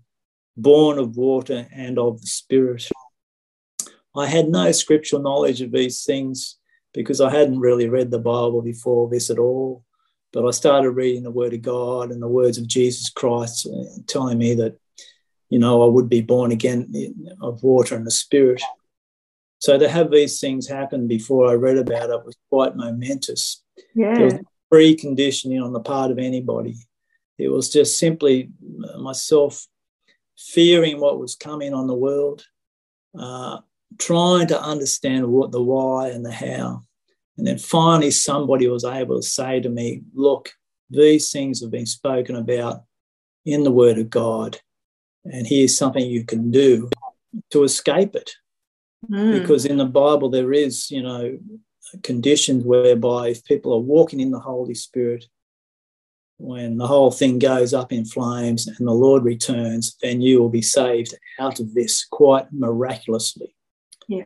born 0.57 0.99
of 0.99 1.17
water 1.17 1.67
and 1.73 1.99
of 1.99 2.21
the 2.21 2.27
Spirit. 2.27 2.89
I 4.17 4.27
had 4.27 4.49
no 4.49 4.73
scriptural 4.73 5.23
knowledge 5.23 5.61
of 5.63 5.73
these 5.73 6.05
things 6.05 6.59
because 6.93 7.21
I 7.21 7.31
hadn't 7.31 7.61
really 7.61 7.89
read 7.89 8.11
the 8.11 8.19
Bible 8.19 8.61
before 8.63 9.09
this 9.09 9.31
at 9.31 9.39
all. 9.39 9.85
But 10.33 10.47
I 10.47 10.51
started 10.51 10.91
reading 10.91 11.23
the 11.23 11.31
Word 11.31 11.55
of 11.55 11.63
God 11.63 12.11
and 12.11 12.23
the 12.23 12.29
words 12.29 12.59
of 12.59 12.69
Jesus 12.69 13.09
Christ, 13.11 13.67
uh, 13.67 14.01
telling 14.07 14.39
me 14.39 14.55
that 14.55 14.77
you 15.51 15.59
know, 15.59 15.83
I 15.83 15.87
would 15.87 16.09
be 16.09 16.23
born 16.23 16.53
again 16.53 16.93
of 17.43 17.63
water 17.63 17.97
and 17.97 18.07
the 18.07 18.11
spirit. 18.11 18.63
So 19.59 19.79
to 19.79 19.89
have 19.89 20.11
these 20.11 20.41
things 20.41 20.67
happen 20.67 21.07
before 21.07 21.51
I 21.51 21.55
read 21.55 21.77
about 21.77 22.11
it 22.11 22.25
was 22.25 22.37
quite 22.49 22.77
momentous. 22.77 23.63
Yeah. 23.95 24.15
There 24.15 24.25
was 24.25 24.39
preconditioning 24.73 25.63
on 25.63 25.73
the 25.73 25.81
part 25.81 26.13
of 26.13 26.19
anybody. 26.19 26.77
It 27.41 27.49
was 27.49 27.71
just 27.71 27.99
simply 27.99 28.51
myself 28.99 29.67
fearing 30.37 31.01
what 31.01 31.19
was 31.19 31.35
coming 31.35 31.75
on 31.75 31.87
the 31.87 31.95
world, 31.95 32.45
uh, 33.19 33.59
trying 33.99 34.49
to 34.49 34.63
understand 34.63 35.27
what 35.27 35.53
the 35.53 35.63
why 35.63 36.09
and 36.09 36.25
the 36.25 36.33
how. 36.33 36.83
And 37.37 37.47
then 37.47 37.59
finally, 37.59 38.11
somebody 38.11 38.69
was 38.69 38.85
able 38.85 39.17
to 39.17 39.23
say 39.23 39.61
to 39.61 39.69
me, 39.69 40.03
Look, 40.15 40.53
these 40.91 41.31
things 41.31 41.61
have 41.61 41.71
been 41.71 41.87
spoken 41.87 42.37
about 42.37 42.83
in 43.45 43.65
the 43.65 43.71
Word 43.71 43.99
of 43.99 44.11
God 44.11 44.61
and 45.25 45.47
here's 45.47 45.77
something 45.77 46.05
you 46.05 46.25
can 46.25 46.51
do 46.51 46.89
to 47.51 47.65
escape 47.65 48.15
it. 48.15 48.31
Mm. 49.11 49.41
Because 49.41 49.67
in 49.67 49.77
the 49.77 49.87
Bible, 49.87 50.31
there 50.31 50.53
is, 50.53 50.91
you 50.91 51.03
know, 51.03 51.39
conditions 52.03 52.65
whereby 52.65 53.29
if 53.29 53.45
people 53.45 53.73
are 53.75 53.81
walking 53.81 54.21
in 54.21 54.31
the 54.31 54.41
Holy 54.41 54.75
Spirit, 54.75 55.27
when 56.41 56.79
the 56.79 56.87
whole 56.87 57.11
thing 57.11 57.39
goes 57.39 57.75
up 57.75 57.93
in 57.93 58.05
flames 58.05 58.67
and 58.67 58.89
the 58.89 58.93
Lord 58.93 59.25
returns, 59.25 59.97
then 60.03 60.23
you 60.23 60.41
will 60.41 60.49
be 60.49 60.63
saved 60.63 61.15
out 61.39 61.61
of 61.61 61.75
this 61.75 62.07
quite 62.07 62.51
miraculously. 62.51 63.55
Yeah. 64.09 64.25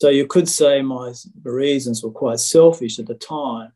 So 0.00 0.08
you 0.08 0.26
could 0.26 0.48
say 0.48 0.80
my 0.80 1.12
reasons 1.42 2.02
were 2.02 2.12
quite 2.12 2.40
selfish 2.40 2.98
at 2.98 3.06
the 3.06 3.14
time, 3.14 3.72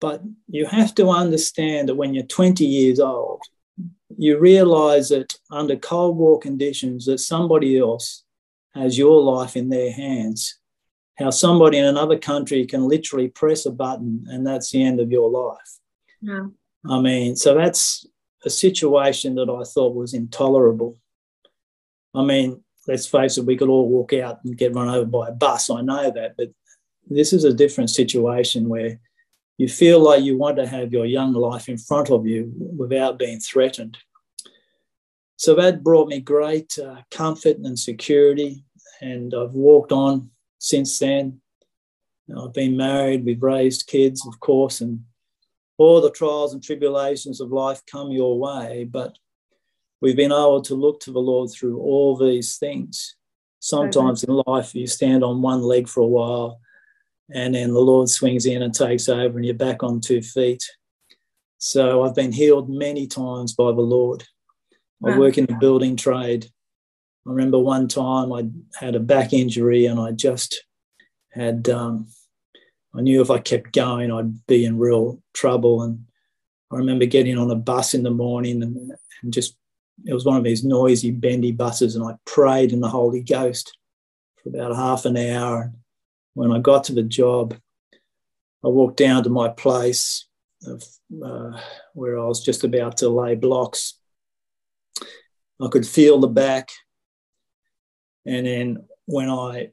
but 0.00 0.22
you 0.48 0.66
have 0.66 0.94
to 0.96 1.08
understand 1.08 1.88
that 1.88 1.94
when 1.94 2.12
you're 2.12 2.24
20 2.24 2.64
years 2.64 3.00
old, 3.00 3.40
you 4.18 4.38
realize 4.38 5.08
that 5.08 5.34
under 5.50 5.76
Cold 5.76 6.16
War 6.18 6.38
conditions, 6.38 7.06
that 7.06 7.18
somebody 7.18 7.78
else 7.78 8.24
has 8.74 8.98
your 8.98 9.22
life 9.22 9.56
in 9.56 9.70
their 9.70 9.90
hands. 9.90 10.58
How 11.18 11.30
somebody 11.30 11.78
in 11.78 11.86
another 11.86 12.18
country 12.18 12.66
can 12.66 12.86
literally 12.86 13.28
press 13.28 13.64
a 13.64 13.70
button 13.70 14.26
and 14.28 14.46
that's 14.46 14.70
the 14.70 14.84
end 14.84 15.00
of 15.00 15.10
your 15.10 15.30
life. 15.30 15.78
Yeah. 16.20 16.48
I 16.88 17.00
mean, 17.00 17.36
so 17.36 17.54
that's 17.54 18.06
a 18.44 18.50
situation 18.50 19.34
that 19.36 19.50
I 19.50 19.64
thought 19.64 19.94
was 19.94 20.14
intolerable. 20.14 20.98
I 22.14 22.22
mean, 22.22 22.62
let's 22.86 23.06
face 23.06 23.38
it, 23.38 23.44
we 23.44 23.56
could 23.56 23.68
all 23.68 23.88
walk 23.88 24.12
out 24.12 24.38
and 24.44 24.56
get 24.56 24.74
run 24.74 24.88
over 24.88 25.04
by 25.04 25.28
a 25.28 25.32
bus. 25.32 25.70
I 25.70 25.80
know 25.80 26.10
that, 26.10 26.36
but 26.36 26.50
this 27.08 27.32
is 27.32 27.44
a 27.44 27.52
different 27.52 27.90
situation 27.90 28.68
where 28.68 29.00
you 29.58 29.68
feel 29.68 30.00
like 30.00 30.22
you 30.22 30.36
want 30.36 30.56
to 30.56 30.66
have 30.66 30.92
your 30.92 31.06
young 31.06 31.32
life 31.32 31.68
in 31.68 31.78
front 31.78 32.10
of 32.10 32.26
you 32.26 32.52
without 32.76 33.18
being 33.18 33.40
threatened. 33.40 33.96
So 35.36 35.54
that 35.54 35.82
brought 35.82 36.08
me 36.08 36.20
great 36.20 36.78
uh, 36.78 37.02
comfort 37.10 37.58
and 37.58 37.78
security, 37.78 38.64
and 39.00 39.34
I've 39.34 39.52
walked 39.52 39.92
on 39.92 40.30
since 40.58 40.98
then. 40.98 41.40
I've 42.36 42.52
been 42.52 42.76
married, 42.76 43.24
we've 43.24 43.42
raised 43.42 43.86
kids, 43.86 44.26
of 44.26 44.40
course, 44.40 44.80
and 44.80 45.04
all 45.78 46.00
the 46.00 46.10
trials 46.10 46.54
and 46.54 46.62
tribulations 46.62 47.40
of 47.40 47.52
life 47.52 47.82
come 47.90 48.10
your 48.10 48.38
way, 48.38 48.84
but 48.84 49.16
we've 50.00 50.16
been 50.16 50.32
able 50.32 50.62
to 50.62 50.74
look 50.74 51.00
to 51.00 51.12
the 51.12 51.18
Lord 51.18 51.50
through 51.50 51.78
all 51.80 52.16
these 52.16 52.56
things. 52.56 53.16
Sometimes 53.60 54.24
in 54.24 54.42
life, 54.46 54.74
you 54.74 54.86
stand 54.86 55.24
on 55.24 55.42
one 55.42 55.62
leg 55.62 55.88
for 55.88 56.00
a 56.00 56.06
while, 56.06 56.60
and 57.34 57.54
then 57.54 57.72
the 57.72 57.80
Lord 57.80 58.08
swings 58.08 58.46
in 58.46 58.62
and 58.62 58.74
takes 58.74 59.08
over, 59.08 59.36
and 59.36 59.44
you're 59.44 59.54
back 59.54 59.82
on 59.82 60.00
two 60.00 60.22
feet. 60.22 60.62
So 61.58 62.04
I've 62.04 62.14
been 62.14 62.32
healed 62.32 62.68
many 62.70 63.06
times 63.06 63.54
by 63.54 63.72
the 63.72 63.80
Lord. 63.80 64.24
Wow. 65.00 65.14
I 65.14 65.18
work 65.18 65.38
in 65.38 65.46
the 65.46 65.54
building 65.54 65.96
trade. 65.96 66.46
I 67.26 67.30
remember 67.30 67.58
one 67.58 67.88
time 67.88 68.32
I 68.32 68.48
had 68.78 68.94
a 68.94 69.00
back 69.00 69.32
injury 69.32 69.86
and 69.86 69.98
I 69.98 70.12
just 70.12 70.64
had, 71.32 71.68
um, 71.68 72.06
I 72.96 73.00
knew 73.00 73.20
if 73.20 73.30
I 73.30 73.38
kept 73.38 73.72
going, 73.72 74.10
I'd 74.10 74.46
be 74.46 74.64
in 74.64 74.78
real 74.78 75.22
trouble. 75.34 75.82
And 75.82 76.06
I 76.72 76.76
remember 76.76 77.06
getting 77.06 77.38
on 77.38 77.50
a 77.50 77.56
bus 77.56 77.94
in 77.94 78.02
the 78.02 78.10
morning 78.10 78.62
and, 78.62 78.92
and 79.22 79.32
just, 79.32 79.56
it 80.04 80.14
was 80.14 80.24
one 80.24 80.36
of 80.36 80.44
these 80.44 80.64
noisy, 80.64 81.10
bendy 81.10 81.52
buses, 81.52 81.96
and 81.96 82.04
I 82.04 82.14
prayed 82.24 82.72
in 82.72 82.80
the 82.80 82.88
Holy 82.88 83.22
Ghost 83.22 83.76
for 84.42 84.50
about 84.50 84.76
half 84.76 85.04
an 85.04 85.16
hour. 85.16 85.72
When 86.34 86.52
I 86.52 86.58
got 86.58 86.84
to 86.84 86.92
the 86.92 87.02
job, 87.02 87.54
I 88.64 88.68
walked 88.68 88.98
down 88.98 89.24
to 89.24 89.30
my 89.30 89.48
place 89.48 90.26
of, 90.66 90.82
uh, 91.24 91.58
where 91.94 92.18
I 92.18 92.24
was 92.24 92.44
just 92.44 92.64
about 92.64 92.98
to 92.98 93.08
lay 93.08 93.34
blocks 93.34 93.98
I 95.60 95.68
could 95.68 95.86
feel 95.86 96.18
the 96.18 96.28
back. 96.28 96.70
And 98.26 98.46
then 98.46 98.84
when 99.06 99.30
I 99.30 99.70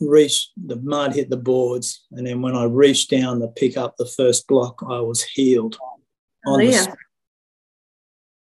reached, 0.00 0.50
the 0.56 0.76
mud 0.76 1.14
hit 1.14 1.30
the 1.30 1.36
boards. 1.36 2.06
And 2.12 2.26
then 2.26 2.42
when 2.42 2.56
I 2.56 2.64
reached 2.64 3.10
down 3.10 3.40
to 3.40 3.48
pick 3.48 3.76
up 3.76 3.96
the 3.96 4.06
first 4.06 4.46
block, 4.46 4.82
I 4.88 5.00
was 5.00 5.22
healed. 5.22 5.76
On 6.46 6.60
yeah. 6.60 6.84
the, 6.86 6.96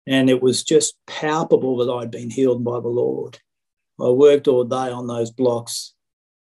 and 0.06 0.30
it 0.30 0.42
was 0.42 0.64
just 0.64 0.94
palpable 1.06 1.76
that 1.78 1.92
I'd 1.92 2.10
been 2.10 2.30
healed 2.30 2.64
by 2.64 2.80
the 2.80 2.88
Lord. 2.88 3.38
I 4.00 4.08
worked 4.10 4.48
all 4.48 4.64
day 4.64 4.90
on 4.90 5.06
those 5.06 5.30
blocks. 5.30 5.94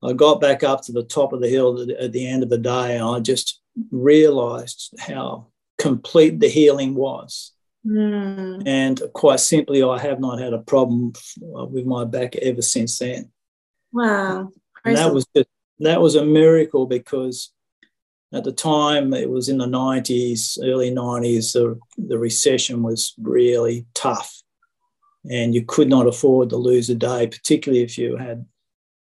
I 0.04 0.14
got 0.14 0.42
back 0.42 0.64
up 0.64 0.84
to 0.84 0.92
the 0.92 1.04
top 1.04 1.34
of 1.34 1.42
the 1.42 1.50
hill 1.50 1.88
at 2.00 2.12
the 2.12 2.28
end 2.28 2.44
of 2.44 2.50
the 2.50 2.58
day, 2.58 2.96
and 2.96 3.04
I 3.04 3.20
just 3.20 3.62
realized 3.92 4.94
how 5.00 5.48
complete 5.78 6.40
the 6.40 6.50
healing 6.50 6.96
was. 6.96 7.54
Mm. 7.86 8.64
And 8.66 9.02
quite 9.14 9.40
simply, 9.40 9.84
I 9.84 9.98
have 10.00 10.20
not 10.20 10.40
had 10.40 10.54
a 10.54 10.60
problem 10.60 11.14
with 11.44 11.86
my 11.86 12.06
back 12.06 12.36
ever 12.36 12.62
since 12.62 13.00
then. 13.00 13.32
Wow. 13.92 14.50
And 14.86 14.98
that 14.98 15.14
was 15.14 15.26
just, 15.36 15.48
that 15.80 16.02
was 16.02 16.16
a 16.16 16.26
miracle 16.26 16.86
because 16.86 17.52
at 18.34 18.44
the 18.44 18.52
time 18.52 19.14
it 19.14 19.30
was 19.30 19.50
in 19.50 19.58
the 19.58 19.66
90s, 19.66 20.58
early 20.64 20.92
90s, 20.92 21.54
the, 21.54 21.80
the 21.98 22.18
recession 22.18 22.84
was 22.84 23.14
really 23.22 23.86
tough. 23.94 24.42
And 25.30 25.54
you 25.54 25.64
could 25.66 25.90
not 25.90 26.08
afford 26.08 26.50
to 26.50 26.58
lose 26.58 26.90
a 26.90 26.96
day, 26.96 27.28
particularly 27.28 27.84
if 27.84 27.98
you 27.98 28.18
had 28.18 28.46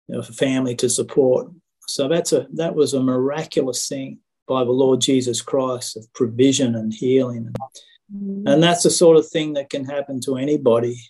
you 0.07 0.15
know, 0.15 0.19
a 0.19 0.23
family 0.23 0.75
to 0.75 0.89
support. 0.89 1.47
So 1.87 2.07
that's 2.07 2.33
a 2.33 2.47
that 2.53 2.75
was 2.75 2.93
a 2.93 3.01
miraculous 3.01 3.87
thing 3.87 4.19
by 4.47 4.63
the 4.63 4.71
Lord 4.71 5.01
Jesus 5.01 5.41
Christ 5.41 5.97
of 5.97 6.05
provision 6.13 6.75
and 6.75 6.93
healing. 6.93 7.37
And, 7.37 7.55
Mm. 8.11 8.43
And 8.47 8.63
that's 8.63 8.83
the 8.83 8.89
sort 8.89 9.17
of 9.17 9.27
thing 9.27 9.53
that 9.53 9.69
can 9.69 9.85
happen 9.85 10.19
to 10.21 10.37
anybody. 10.37 11.01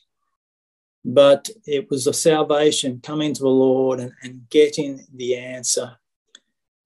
But 1.06 1.50
it 1.66 1.90
was 1.90 2.08
a 2.08 2.14
salvation 2.14 3.02
coming 3.04 3.34
to 3.34 3.42
the 3.42 3.50
Lord 3.50 4.00
and, 4.00 4.12
and 4.24 4.50
getting 4.50 5.06
the 5.14 5.36
answer. 5.36 5.98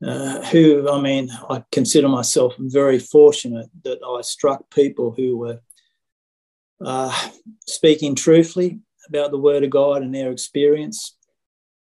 Uh, 0.06 0.44
who, 0.46 0.88
I 0.88 1.02
mean, 1.02 1.30
I 1.50 1.64
consider 1.72 2.08
myself 2.08 2.54
very 2.60 3.00
fortunate 3.00 3.68
that 3.84 4.00
I 4.08 4.22
struck 4.22 4.70
people 4.70 5.12
who 5.12 5.38
were 5.38 5.60
uh, 6.86 7.30
speaking 7.68 8.14
truthfully 8.14 8.80
about 9.10 9.32
the 9.32 9.40
Word 9.40 9.64
of 9.64 9.72
God 9.72 10.04
and 10.04 10.14
their 10.14 10.32
experience. 10.32 11.16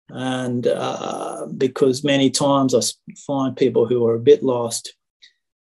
And 0.10 0.66
uh, 0.66 1.46
because 1.56 2.04
many 2.04 2.32
times 2.32 2.74
I 2.74 2.82
find 3.28 3.56
people 3.56 3.86
who 3.86 4.08
are 4.08 4.16
a 4.16 4.20
bit 4.20 4.42
lost 4.42 4.96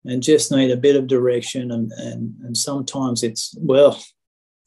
and 0.06 0.22
just 0.22 0.50
need 0.50 0.70
a 0.70 0.78
bit 0.78 0.96
of 0.96 1.06
direction, 1.06 1.70
and, 1.70 1.92
and, 1.92 2.34
and 2.42 2.56
sometimes 2.56 3.22
it's, 3.22 3.54
well, 3.58 4.02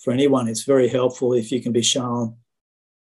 for 0.04 0.12
anyone, 0.12 0.48
it's 0.48 0.64
very 0.64 0.90
helpful 0.90 1.34
if 1.34 1.52
you 1.52 1.62
can 1.62 1.72
be 1.72 1.82
shown 1.82 2.36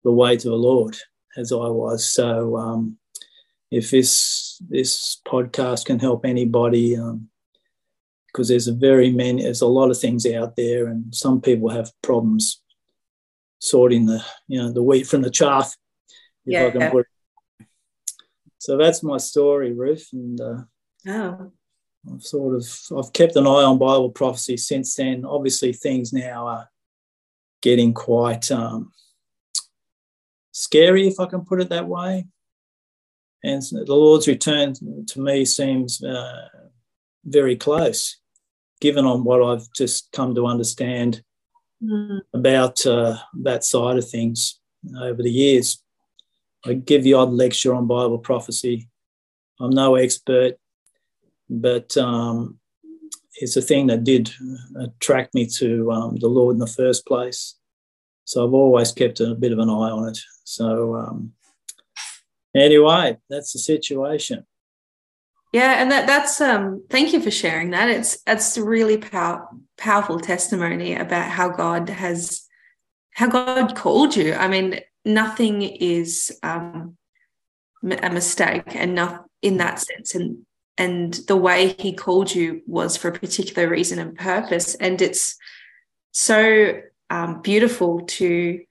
the 0.04 0.12
way 0.12 0.38
to 0.38 0.50
the 0.50 0.56
Lord, 0.56 0.96
as 1.36 1.52
I 1.52 1.68
was. 1.68 2.06
So, 2.06 2.56
um, 2.56 2.98
if 3.70 3.92
this 3.92 4.62
this 4.70 5.20
podcast 5.28 5.86
can 5.86 6.00
help 6.00 6.26
anybody, 6.26 6.96
um, 6.96 7.30
because 8.28 8.48
there's 8.48 8.70
a 8.70 8.74
very 8.74 9.12
many, 9.12 9.44
there's 9.44 9.62
a 9.62 9.68
lot 9.68 9.92
of 9.92 10.00
things 10.00 10.26
out 10.26 10.56
there, 10.56 10.88
and 10.88 11.14
some 11.14 11.42
people 11.42 11.70
have 11.70 11.92
problems 12.02 12.62
sorting 13.60 14.06
the 14.06 14.24
you 14.48 14.62
know 14.62 14.72
the 14.72 14.84
wheat 14.84 15.06
from 15.06 15.22
the 15.22 15.30
chaff. 15.30 15.76
yeah. 16.80 16.92
So 18.60 18.78
that's 18.78 19.04
my 19.04 19.18
story, 19.18 19.74
Ruth, 19.74 20.08
and 20.14 20.40
uh, 20.40 20.62
oh. 21.08 21.52
I've 22.12 22.24
sort 22.24 22.56
of 22.56 22.68
I've 22.98 23.12
kept 23.14 23.36
an 23.36 23.48
eye 23.48 23.64
on 23.64 23.80
Bible 23.80 24.12
prophecy 24.12 24.56
since 24.58 24.96
then. 24.96 25.26
Obviously, 25.26 25.74
things 25.74 26.14
now 26.14 26.48
are 26.48 26.70
getting 27.66 27.96
quite 27.96 28.52
um, 28.52 28.92
scary, 30.52 31.08
if 31.08 31.20
I 31.20 31.26
can 31.26 31.44
put 31.44 31.62
it 31.62 31.70
that 31.70 31.88
way. 31.88 32.28
And 33.44 33.60
the 33.64 33.96
Lord's 33.96 34.28
return 34.28 34.76
to 35.08 35.20
me 35.20 35.46
seems 35.46 36.04
uh, 36.04 36.48
very 37.26 37.56
close, 37.56 38.18
given 38.82 39.04
on 39.06 39.24
what 39.24 39.42
I've 39.42 39.68
just 39.76 40.12
come 40.12 40.36
to 40.36 40.46
understand 40.46 41.24
mm. 41.84 42.20
about 42.36 42.86
uh, 42.86 43.18
that 43.42 43.64
side 43.64 43.98
of 43.98 44.08
things 44.08 44.60
over 45.02 45.24
the 45.24 45.32
years. 45.32 45.82
I 46.68 46.74
give 46.74 47.04
the 47.04 47.16
odd 47.16 47.32
lecture 47.32 47.74
on 47.74 47.88
Bible 47.88 48.20
prophecy. 48.20 48.90
I'm 49.60 49.72
no 49.72 49.96
expert, 49.96 50.54
but 51.50 51.98
um, 51.98 52.60
it's 53.38 53.58
a 53.58 53.62
thing 53.62 53.88
that 53.88 54.04
did 54.04 54.32
attract 54.80 55.34
me 55.34 55.46
to 55.58 55.92
um, 55.92 56.16
the 56.18 56.28
Lord 56.28 56.56
in 56.56 56.60
the 56.60 56.68
first 56.68 57.06
place. 57.06 57.56
So 58.24 58.46
I've 58.46 58.54
always 58.54 58.92
kept 58.92 59.20
a 59.20 59.36
bit 59.36 59.52
of 59.52 59.60
an 59.60 59.70
eye 59.70 59.92
on 59.92 60.10
it. 60.10 60.20
So 60.44 60.96
um, 60.96 61.34
anyway, 62.56 63.18
that's 63.30 63.54
the 63.54 63.60
situation. 63.60 64.46
Yeah, 65.52 65.82
and 65.82 65.90
that 65.92 66.06
that's 66.06 66.42
um 66.42 66.84
thank 66.90 67.14
you 67.14 67.22
for 67.22 67.32
sharing 67.32 67.70
that. 67.70 67.90
It's 67.90 68.22
that's 68.24 68.58
really 68.58 68.98
pow- 68.98 69.48
powerful 69.78 70.20
testimony 70.20 70.96
about 70.96 71.32
how 71.32 71.50
God 71.50 71.88
has 71.88 72.46
how 73.12 73.30
God 73.30 73.74
called 73.76 74.18
you. 74.18 74.34
I 74.34 74.50
mean, 74.50 74.82
nothing 75.06 75.62
is 75.62 76.38
um 76.44 76.98
a 77.84 78.10
mistake 78.10 78.76
and 78.76 78.96
not 78.96 79.26
in 79.42 79.58
that 79.58 79.80
sense 79.80 80.16
and 80.16 80.46
and 80.78 81.14
the 81.28 81.38
way 81.38 81.76
he 81.80 81.94
called 81.94 82.34
you 82.34 82.62
was 82.68 82.98
for 82.98 83.08
a 83.08 83.20
particular 83.20 83.70
reason 83.70 84.00
and 84.00 84.18
purpose. 84.18 84.76
And 84.76 85.02
it's 85.02 85.38
so 86.12 86.82
um, 87.10 87.42
beautiful 87.42 88.02
to 88.02 88.62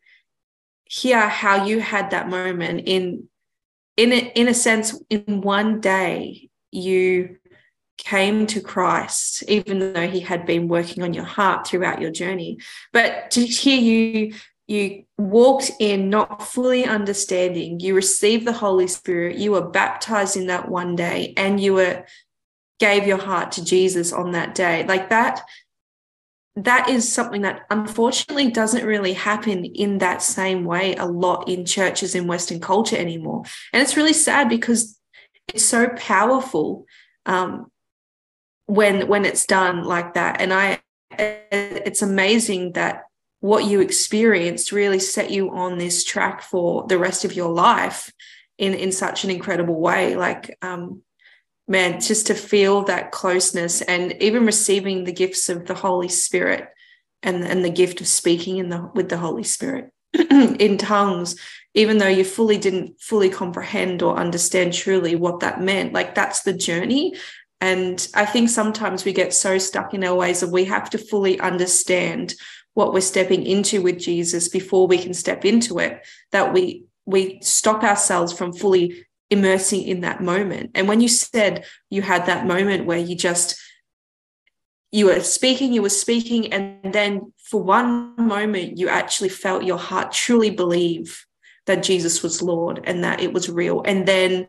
hear 0.84 1.28
how 1.28 1.64
you 1.64 1.80
had 1.80 2.10
that 2.10 2.28
moment 2.28 2.82
in 2.86 3.28
in 3.96 4.12
a, 4.12 4.32
in 4.34 4.48
a 4.48 4.54
sense 4.54 5.00
in 5.08 5.40
one 5.40 5.80
day 5.80 6.50
you 6.72 7.36
came 7.96 8.44
to 8.48 8.60
Christ 8.60 9.44
even 9.46 9.78
though 9.78 10.08
he 10.08 10.18
had 10.20 10.46
been 10.46 10.66
working 10.66 11.04
on 11.04 11.14
your 11.14 11.24
heart 11.24 11.66
throughout 11.66 12.00
your 12.00 12.10
journey. 12.10 12.58
But 12.92 13.30
to 13.32 13.46
hear 13.46 13.80
you 13.80 14.34
you 14.66 15.04
walked 15.18 15.70
in 15.78 16.08
not 16.08 16.42
fully 16.42 16.84
understanding. 16.84 17.80
You 17.80 17.94
received 17.94 18.46
the 18.46 18.52
holy 18.52 18.86
spirit. 18.86 19.36
You 19.36 19.52
were 19.52 19.68
baptized 19.68 20.36
in 20.36 20.46
that 20.46 20.68
one 20.68 20.96
day 20.96 21.34
and 21.36 21.60
you 21.60 21.74
were 21.74 22.04
gave 22.80 23.06
your 23.06 23.18
heart 23.18 23.52
to 23.52 23.64
jesus 23.64 24.12
on 24.12 24.32
that 24.32 24.54
day. 24.54 24.84
Like 24.86 25.10
that 25.10 25.42
that 26.56 26.88
is 26.88 27.10
something 27.10 27.42
that 27.42 27.62
unfortunately 27.70 28.50
doesn't 28.50 28.86
really 28.86 29.12
happen 29.12 29.64
in 29.64 29.98
that 29.98 30.22
same 30.22 30.64
way 30.64 30.94
a 30.94 31.04
lot 31.04 31.48
in 31.48 31.66
churches 31.66 32.14
in 32.14 32.28
western 32.28 32.60
culture 32.60 32.96
anymore. 32.96 33.42
And 33.72 33.82
it's 33.82 33.96
really 33.96 34.12
sad 34.12 34.48
because 34.48 34.98
it's 35.48 35.64
so 35.64 35.88
powerful 35.96 36.86
um, 37.26 37.70
when 38.66 39.08
when 39.08 39.24
it's 39.24 39.46
done 39.46 39.84
like 39.84 40.14
that. 40.14 40.40
And 40.40 40.52
i 40.52 40.80
it's 41.16 42.02
amazing 42.02 42.72
that 42.72 43.04
what 43.44 43.66
you 43.66 43.82
experienced 43.82 44.72
really 44.72 44.98
set 44.98 45.30
you 45.30 45.54
on 45.54 45.76
this 45.76 46.02
track 46.02 46.40
for 46.40 46.86
the 46.88 46.96
rest 46.96 47.26
of 47.26 47.34
your 47.34 47.52
life 47.52 48.10
in 48.56 48.72
in 48.72 48.90
such 48.90 49.22
an 49.22 49.30
incredible 49.30 49.78
way. 49.78 50.16
Like 50.16 50.56
um 50.62 51.02
man 51.68 52.00
just 52.00 52.28
to 52.28 52.34
feel 52.34 52.84
that 52.84 53.12
closeness 53.12 53.82
and 53.82 54.14
even 54.22 54.46
receiving 54.46 55.04
the 55.04 55.12
gifts 55.12 55.50
of 55.50 55.66
the 55.66 55.74
holy 55.74 56.08
spirit 56.08 56.70
and 57.22 57.44
and 57.44 57.62
the 57.62 57.68
gift 57.82 58.00
of 58.00 58.06
speaking 58.06 58.56
in 58.56 58.70
the 58.70 58.90
with 58.94 59.10
the 59.10 59.18
holy 59.18 59.44
spirit 59.44 59.90
in 60.30 60.78
tongues 60.78 61.36
even 61.74 61.98
though 61.98 62.08
you 62.08 62.24
fully 62.24 62.56
didn't 62.56 62.98
fully 62.98 63.28
comprehend 63.28 64.00
or 64.00 64.16
understand 64.16 64.72
truly 64.72 65.16
what 65.16 65.40
that 65.40 65.60
meant. 65.60 65.92
Like 65.92 66.14
that's 66.14 66.44
the 66.44 66.54
journey. 66.54 67.14
And 67.60 68.08
i 68.14 68.24
think 68.24 68.48
sometimes 68.48 69.04
we 69.04 69.12
get 69.12 69.34
so 69.34 69.58
stuck 69.58 69.92
in 69.92 70.02
our 70.02 70.14
ways 70.14 70.40
that 70.40 70.56
we 70.58 70.64
have 70.64 70.88
to 70.90 70.98
fully 70.98 71.38
understand 71.40 72.34
what 72.74 72.92
we're 72.92 73.00
stepping 73.00 73.46
into 73.46 73.80
with 73.80 73.98
Jesus 73.98 74.48
before 74.48 74.86
we 74.86 74.98
can 74.98 75.14
step 75.14 75.44
into 75.44 75.78
it, 75.78 76.04
that 76.32 76.52
we 76.52 76.84
we 77.06 77.38
stop 77.42 77.82
ourselves 77.82 78.32
from 78.32 78.52
fully 78.52 79.06
immersing 79.30 79.82
in 79.82 80.00
that 80.00 80.22
moment. 80.22 80.70
And 80.74 80.88
when 80.88 81.00
you 81.00 81.08
said 81.08 81.64
you 81.90 82.02
had 82.02 82.26
that 82.26 82.46
moment 82.46 82.86
where 82.86 82.98
you 82.98 83.16
just 83.16 83.56
you 84.92 85.06
were 85.06 85.20
speaking, 85.20 85.72
you 85.72 85.82
were 85.82 85.88
speaking, 85.88 86.52
and 86.52 86.92
then 86.92 87.32
for 87.38 87.62
one 87.62 88.14
moment 88.16 88.78
you 88.78 88.88
actually 88.88 89.28
felt 89.28 89.64
your 89.64 89.78
heart 89.78 90.12
truly 90.12 90.50
believe 90.50 91.26
that 91.66 91.82
Jesus 91.82 92.22
was 92.22 92.42
Lord 92.42 92.80
and 92.84 93.02
that 93.02 93.20
it 93.20 93.32
was 93.32 93.48
real. 93.48 93.82
And 93.84 94.06
then 94.06 94.48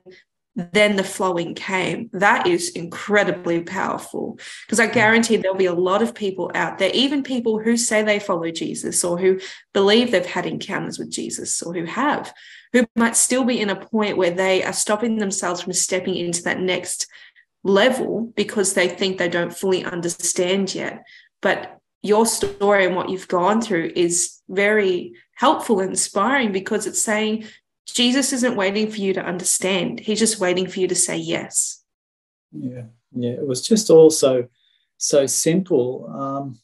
then 0.55 0.95
the 0.95 1.03
flowing 1.03 1.53
came. 1.53 2.09
That 2.13 2.47
is 2.47 2.69
incredibly 2.69 3.61
powerful 3.61 4.39
because 4.65 4.79
I 4.79 4.87
guarantee 4.87 5.35
there'll 5.35 5.57
be 5.57 5.65
a 5.65 5.73
lot 5.73 6.01
of 6.01 6.15
people 6.15 6.49
out 6.55 6.77
there, 6.77 6.91
even 6.93 7.23
people 7.23 7.59
who 7.59 7.75
say 7.75 8.03
they 8.03 8.19
follow 8.19 8.49
Jesus 8.51 9.03
or 9.03 9.17
who 9.17 9.39
believe 9.73 10.11
they've 10.11 10.25
had 10.25 10.45
encounters 10.45 10.97
with 10.97 11.11
Jesus 11.11 11.61
or 11.61 11.73
who 11.73 11.83
have, 11.83 12.33
who 12.71 12.85
might 12.95 13.17
still 13.17 13.43
be 13.43 13.59
in 13.59 13.69
a 13.69 13.75
point 13.75 14.17
where 14.17 14.31
they 14.31 14.63
are 14.63 14.73
stopping 14.73 15.17
themselves 15.17 15.61
from 15.61 15.73
stepping 15.73 16.15
into 16.15 16.41
that 16.43 16.61
next 16.61 17.07
level 17.63 18.31
because 18.35 18.73
they 18.73 18.87
think 18.87 19.17
they 19.17 19.29
don't 19.29 19.55
fully 19.55 19.83
understand 19.83 20.73
yet. 20.73 21.03
But 21.41 21.79
your 22.01 22.25
story 22.25 22.85
and 22.85 22.95
what 22.95 23.09
you've 23.09 23.27
gone 23.27 23.61
through 23.61 23.91
is 23.95 24.39
very 24.47 25.13
helpful 25.33 25.81
and 25.81 25.89
inspiring 25.89 26.51
because 26.51 26.87
it's 26.87 27.01
saying 27.01 27.45
Jesus 27.86 28.34
isn't 28.34 28.56
waiting 28.56 28.89
for 28.89 28.98
you 28.98 29.13
to 29.13 29.24
understand. 29.24 30.00
He's 30.00 30.19
just 30.19 30.39
waiting 30.39 30.67
for 30.67 30.80
you 30.80 30.88
to 30.88 30.95
say 30.95 31.17
yes. 31.17 31.84
Yeah, 32.52 32.84
yeah. 33.12 33.32
It 33.32 33.48
was 33.48 33.65
just 33.65 33.89
also 33.89 34.43
so 34.43 34.50
so 34.98 35.26
simple. 35.26 36.10
Um, 36.10 36.60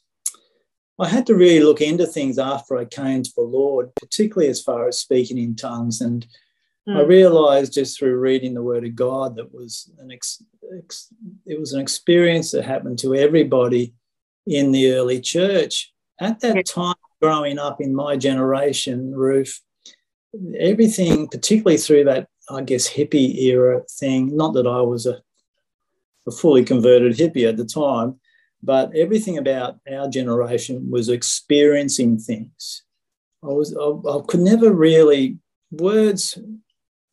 I 1.00 1.08
had 1.08 1.26
to 1.28 1.36
really 1.36 1.64
look 1.64 1.82
into 1.82 2.06
things 2.06 2.38
after 2.38 2.78
I 2.78 2.86
came 2.86 3.24
to 3.24 3.32
the 3.36 3.44
Lord, 3.44 3.94
particularly 3.96 4.50
as 4.50 4.62
far 4.62 4.88
as 4.88 5.00
speaking 5.00 5.38
in 5.38 5.56
tongues. 5.56 6.00
And 6.00 6.28
mm. 6.88 6.96
I 6.96 7.02
realized 7.02 7.74
just 7.74 7.98
through 7.98 8.18
reading 8.18 8.54
the 8.54 8.64
Word 8.64 8.86
of 8.86 8.96
God 8.96 9.36
that 9.36 9.54
was 9.54 9.92
an 10.00 10.12
ex, 10.12 10.44
ex, 10.78 11.08
it 11.46 11.60
was 11.60 11.74
an 11.74 11.82
experience 11.82 12.52
that 12.52 12.66
happened 12.66 13.00
to 13.00 13.16
everybody 13.16 13.94
in 14.46 14.72
the 14.72 14.94
early 14.94 15.20
church. 15.20 15.92
At 16.20 16.40
that 16.42 16.68
time, 16.68 16.96
growing 17.20 17.58
up 17.58 17.82
in 17.82 17.96
my 17.96 18.16
generation, 18.16 19.16
Ruth, 19.16 19.60
everything, 20.60 21.28
particularly 21.28 21.78
through 21.78 22.06
that, 22.06 22.28
I 22.50 22.62
guess, 22.62 22.89
hippie 22.89 23.38
era 23.41 23.82
thing, 23.89 24.36
not 24.36 24.54
that 24.54 24.67
I 24.67 24.82
was 24.82 25.06
a, 25.06 25.22
a 26.28 26.32
fully 26.32 26.63
converted 26.63 27.17
hippie 27.17 27.48
at 27.48 27.58
the 27.58 27.65
time, 27.65 28.20
but 28.63 28.96
everything 28.96 29.38
about 29.38 29.78
our 29.91 30.08
generation 30.08 30.89
was 30.89 31.10
experiencing 31.10 32.17
things. 32.20 32.84
I 33.44 33.48
was 33.48 33.76
I, 33.76 34.10
I, 34.10 34.22
could 34.28 34.41
never 34.41 34.72
really 34.72 35.39
words 35.72 36.38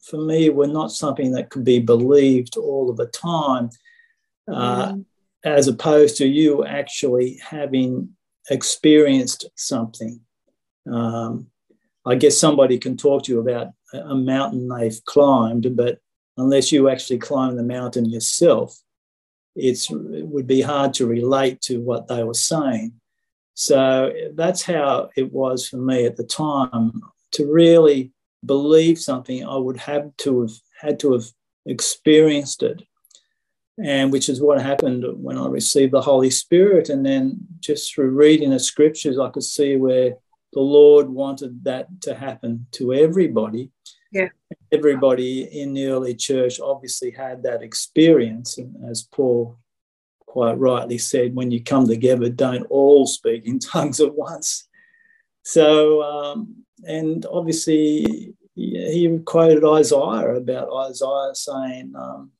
for 0.03 0.19
me 0.19 0.51
were 0.51 0.67
not 0.67 0.93
something 0.93 1.33
that 1.33 1.51
could 1.51 1.65
be 1.65 1.79
believed 1.81 2.57
all 2.57 2.91
of 2.91 2.97
the 2.97 3.07
time, 3.07 3.71
uh, 4.51 4.93
mm. 4.93 5.05
as 5.45 5.69
opposed 5.69 6.17
to 6.19 6.27
you 6.27 6.65
actually 6.67 7.41
having 7.43 8.11
experienced 8.51 9.47
something. 9.57 10.21
Um, 10.91 11.49
I 12.09 12.15
guess 12.15 12.39
somebody 12.39 12.79
can 12.79 12.97
talk 12.97 13.25
to 13.25 13.33
you 13.33 13.41
about 13.41 13.69
a 13.93 14.15
mountain 14.15 14.67
they've 14.67 15.05
climbed, 15.05 15.77
but 15.77 15.99
unless 16.39 16.73
you 16.73 16.89
actually 16.89 17.19
climb 17.19 17.57
the 17.57 17.63
mountain 17.63 18.07
yourself, 18.07 18.79
it's, 19.55 19.91
it 19.91 20.27
would 20.27 20.47
be 20.47 20.63
hard 20.63 20.95
to 20.95 21.07
relate 21.07 21.61
to 21.63 21.81
what 21.81 22.09
they 22.09 22.25
were 22.25 22.33
saying. 22.33 22.95
So 23.55 24.11
that's 24.35 24.63
how 24.63 25.11
it 25.17 25.33
was 25.33 25.69
for 25.69 25.77
me 25.77 26.07
at 26.07 26.17
the 26.17 26.25
time. 26.25 27.03
To 27.33 27.53
really 27.53 28.13
believe 28.47 28.99
something, 28.99 29.45
I 29.45 29.57
would 29.57 29.77
have 29.79 30.17
to 30.19 30.43
have 30.43 30.53
had 30.81 31.01
to 31.01 31.13
have 31.13 31.25
experienced 31.67 32.63
it. 32.63 32.83
And 33.85 34.11
which 34.11 34.29
is 34.29 34.41
what 34.41 34.63
happened 34.63 35.05
when 35.23 35.37
I 35.37 35.47
received 35.47 35.93
the 35.93 36.01
Holy 36.01 36.31
Spirit. 36.31 36.89
And 36.89 37.05
then 37.05 37.39
just 37.61 37.93
through 37.93 38.11
reading 38.11 38.51
the 38.51 38.59
scriptures, 38.59 39.19
I 39.19 39.29
could 39.29 39.45
see 39.45 39.77
where 39.77 40.15
the 40.53 40.61
Lord 40.61 41.09
wanted 41.09 41.65
that 41.65 42.01
to 42.03 42.15
happen 42.15 42.67
to 42.73 42.95
everybody. 42.95 43.71
Yeah. 44.13 44.29
Everybody 44.73 45.43
in 45.61 45.75
the 45.75 45.87
early 45.87 46.15
church 46.15 46.61
obviously 46.61 47.11
had 47.11 47.43
that 47.43 47.63
experience. 47.63 48.59
And 48.59 48.75
as 48.89 49.03
Paul 49.03 49.59
quite 50.27 50.59
rightly 50.59 50.99
said, 50.99 51.35
when 51.35 51.51
you 51.51 51.63
come 51.63 51.87
together, 51.87 52.29
don't 52.29 52.67
all 52.71 53.07
speak 53.07 53.47
in 53.47 53.59
tongues 53.59 54.01
at 54.01 54.15
once. 54.15 54.69
So, 55.45 56.03
um, 56.03 56.65
and 56.85 57.25
obviously, 57.31 58.35
he 58.55 59.21
quoted 59.25 59.65
Isaiah 59.65 60.35
about 60.35 60.73
Isaiah 60.89 61.35
saying, 61.35 61.93
um, 61.97 62.33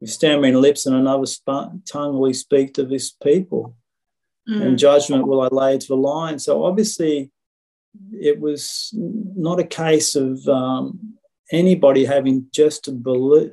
with 0.00 0.10
stammering 0.10 0.54
lips 0.54 0.86
and 0.86 0.96
another 0.96 1.26
tongue 1.86 2.18
we 2.18 2.32
speak 2.32 2.74
to 2.74 2.84
this 2.84 3.10
people, 3.10 3.76
mm. 4.48 4.60
and 4.62 4.78
judgment 4.78 5.26
will 5.26 5.42
I 5.42 5.48
lay 5.48 5.78
to 5.78 5.86
the 5.86 5.96
line. 5.96 6.38
So, 6.38 6.64
obviously, 6.64 7.30
it 8.12 8.40
was 8.40 8.90
not 8.94 9.60
a 9.60 9.64
case 9.64 10.16
of 10.16 10.46
um, 10.48 11.14
anybody 11.50 12.04
having 12.04 12.46
just 12.52 12.84
to 12.84 12.92
believe 12.92 13.52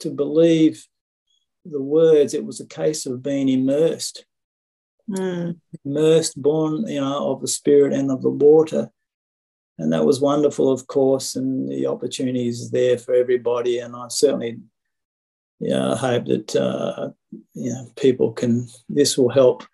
to 0.00 0.10
believe 0.10 0.86
the 1.64 1.80
words. 1.80 2.34
It 2.34 2.44
was 2.44 2.60
a 2.60 2.66
case 2.66 3.06
of 3.06 3.22
being 3.22 3.48
immersed, 3.48 4.24
mm. 5.08 5.56
immersed, 5.84 6.40
born, 6.40 6.86
you 6.86 7.00
know, 7.00 7.30
of 7.30 7.40
the 7.40 7.48
spirit 7.48 7.92
and 7.92 8.10
of 8.10 8.22
the 8.22 8.30
water, 8.30 8.90
and 9.78 9.92
that 9.92 10.04
was 10.04 10.20
wonderful, 10.20 10.70
of 10.70 10.86
course. 10.86 11.36
And 11.36 11.70
the 11.70 11.86
opportunities 11.86 12.70
there 12.70 12.98
for 12.98 13.14
everybody. 13.14 13.78
And 13.78 13.94
I 13.94 14.08
certainly, 14.08 14.58
yeah, 15.60 15.94
hope 15.94 16.26
that 16.26 16.56
uh, 16.56 17.10
you 17.54 17.70
know 17.70 17.90
people 17.96 18.32
can. 18.32 18.68
This 18.88 19.16
will 19.16 19.30
help 19.30 19.64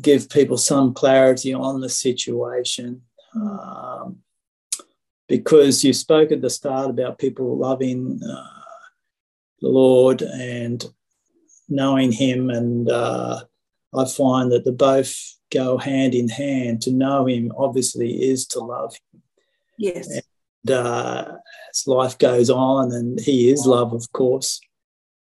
give 0.00 0.28
people 0.28 0.56
some 0.56 0.94
clarity 0.94 1.54
on 1.54 1.80
the 1.80 1.88
situation. 1.88 3.02
Um, 3.34 4.18
because 5.28 5.84
you 5.84 5.92
spoke 5.92 6.32
at 6.32 6.42
the 6.42 6.50
start 6.50 6.90
about 6.90 7.18
people 7.18 7.56
loving 7.56 8.20
uh, 8.22 8.62
the 9.60 9.68
Lord 9.68 10.22
and 10.22 10.84
knowing 11.68 12.10
Him, 12.10 12.50
and 12.50 12.90
uh, 12.90 13.44
I 13.96 14.04
find 14.06 14.50
that 14.50 14.64
the 14.64 14.72
both 14.72 15.14
go 15.52 15.78
hand 15.78 16.14
in 16.14 16.28
hand. 16.28 16.82
To 16.82 16.92
know 16.92 17.26
Him, 17.26 17.52
obviously, 17.56 18.28
is 18.28 18.46
to 18.48 18.58
love 18.58 18.94
Him. 19.12 19.22
Yes. 19.78 20.08
And 20.08 20.70
uh, 20.72 21.36
as 21.72 21.86
life 21.86 22.18
goes 22.18 22.50
on, 22.50 22.92
and 22.92 23.20
He 23.20 23.50
is 23.50 23.64
love, 23.66 23.92
of 23.92 24.10
course. 24.12 24.60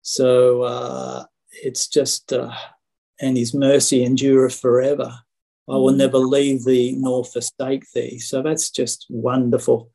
So 0.04 0.62
uh, 0.62 1.26
it's 1.64 1.88
just 1.88 2.32
uh, 2.32 2.54
and 3.20 3.38
his 3.38 3.54
mercy 3.54 4.04
endureth 4.04 4.60
forever. 4.60 5.20
I 5.68 5.74
will 5.74 5.94
mm. 5.94 5.98
never 5.98 6.18
leave 6.18 6.64
thee 6.64 6.96
nor 6.98 7.24
forsake 7.26 7.86
thee. 7.94 8.20
So 8.20 8.42
that's 8.42 8.70
just 8.70 9.06
wonderful 9.10 9.92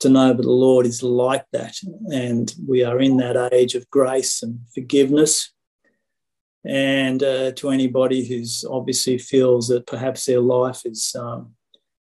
to 0.00 0.08
know 0.08 0.32
that 0.32 0.42
the 0.42 0.50
Lord 0.50 0.86
is 0.86 1.02
like 1.02 1.44
that. 1.52 1.76
And 2.12 2.52
we 2.66 2.82
are 2.84 3.00
in 3.00 3.18
that 3.18 3.52
age 3.52 3.74
of 3.74 3.88
grace 3.90 4.42
and 4.42 4.60
forgiveness. 4.74 5.52
And 6.64 7.22
uh, 7.22 7.52
to 7.52 7.70
anybody 7.70 8.26
who's 8.26 8.64
obviously 8.68 9.18
feels 9.18 9.68
that 9.68 9.86
perhaps 9.86 10.26
their 10.26 10.40
life 10.40 10.82
has 10.84 11.14
um, 11.18 11.54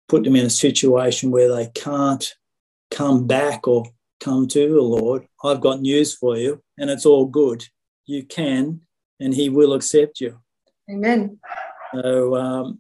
put 0.07 0.23
them 0.23 0.35
in 0.35 0.45
a 0.45 0.51
situation 0.51 1.31
where 1.31 1.53
they 1.53 1.67
can't 1.75 2.33
come 2.89 3.27
back 3.27 3.67
or 3.67 3.85
come 4.19 4.47
to 4.47 4.73
the 4.73 4.81
Lord, 4.81 5.27
I've 5.43 5.61
got 5.61 5.81
news 5.81 6.15
for 6.15 6.35
you, 6.35 6.61
and 6.77 6.89
it's 6.89 7.05
all 7.05 7.25
good. 7.25 7.63
You 8.05 8.23
can 8.23 8.81
and 9.19 9.33
He 9.33 9.49
will 9.49 9.73
accept 9.73 10.21
you. 10.21 10.39
Amen. 10.89 11.39
So 11.93 12.35
um, 12.35 12.79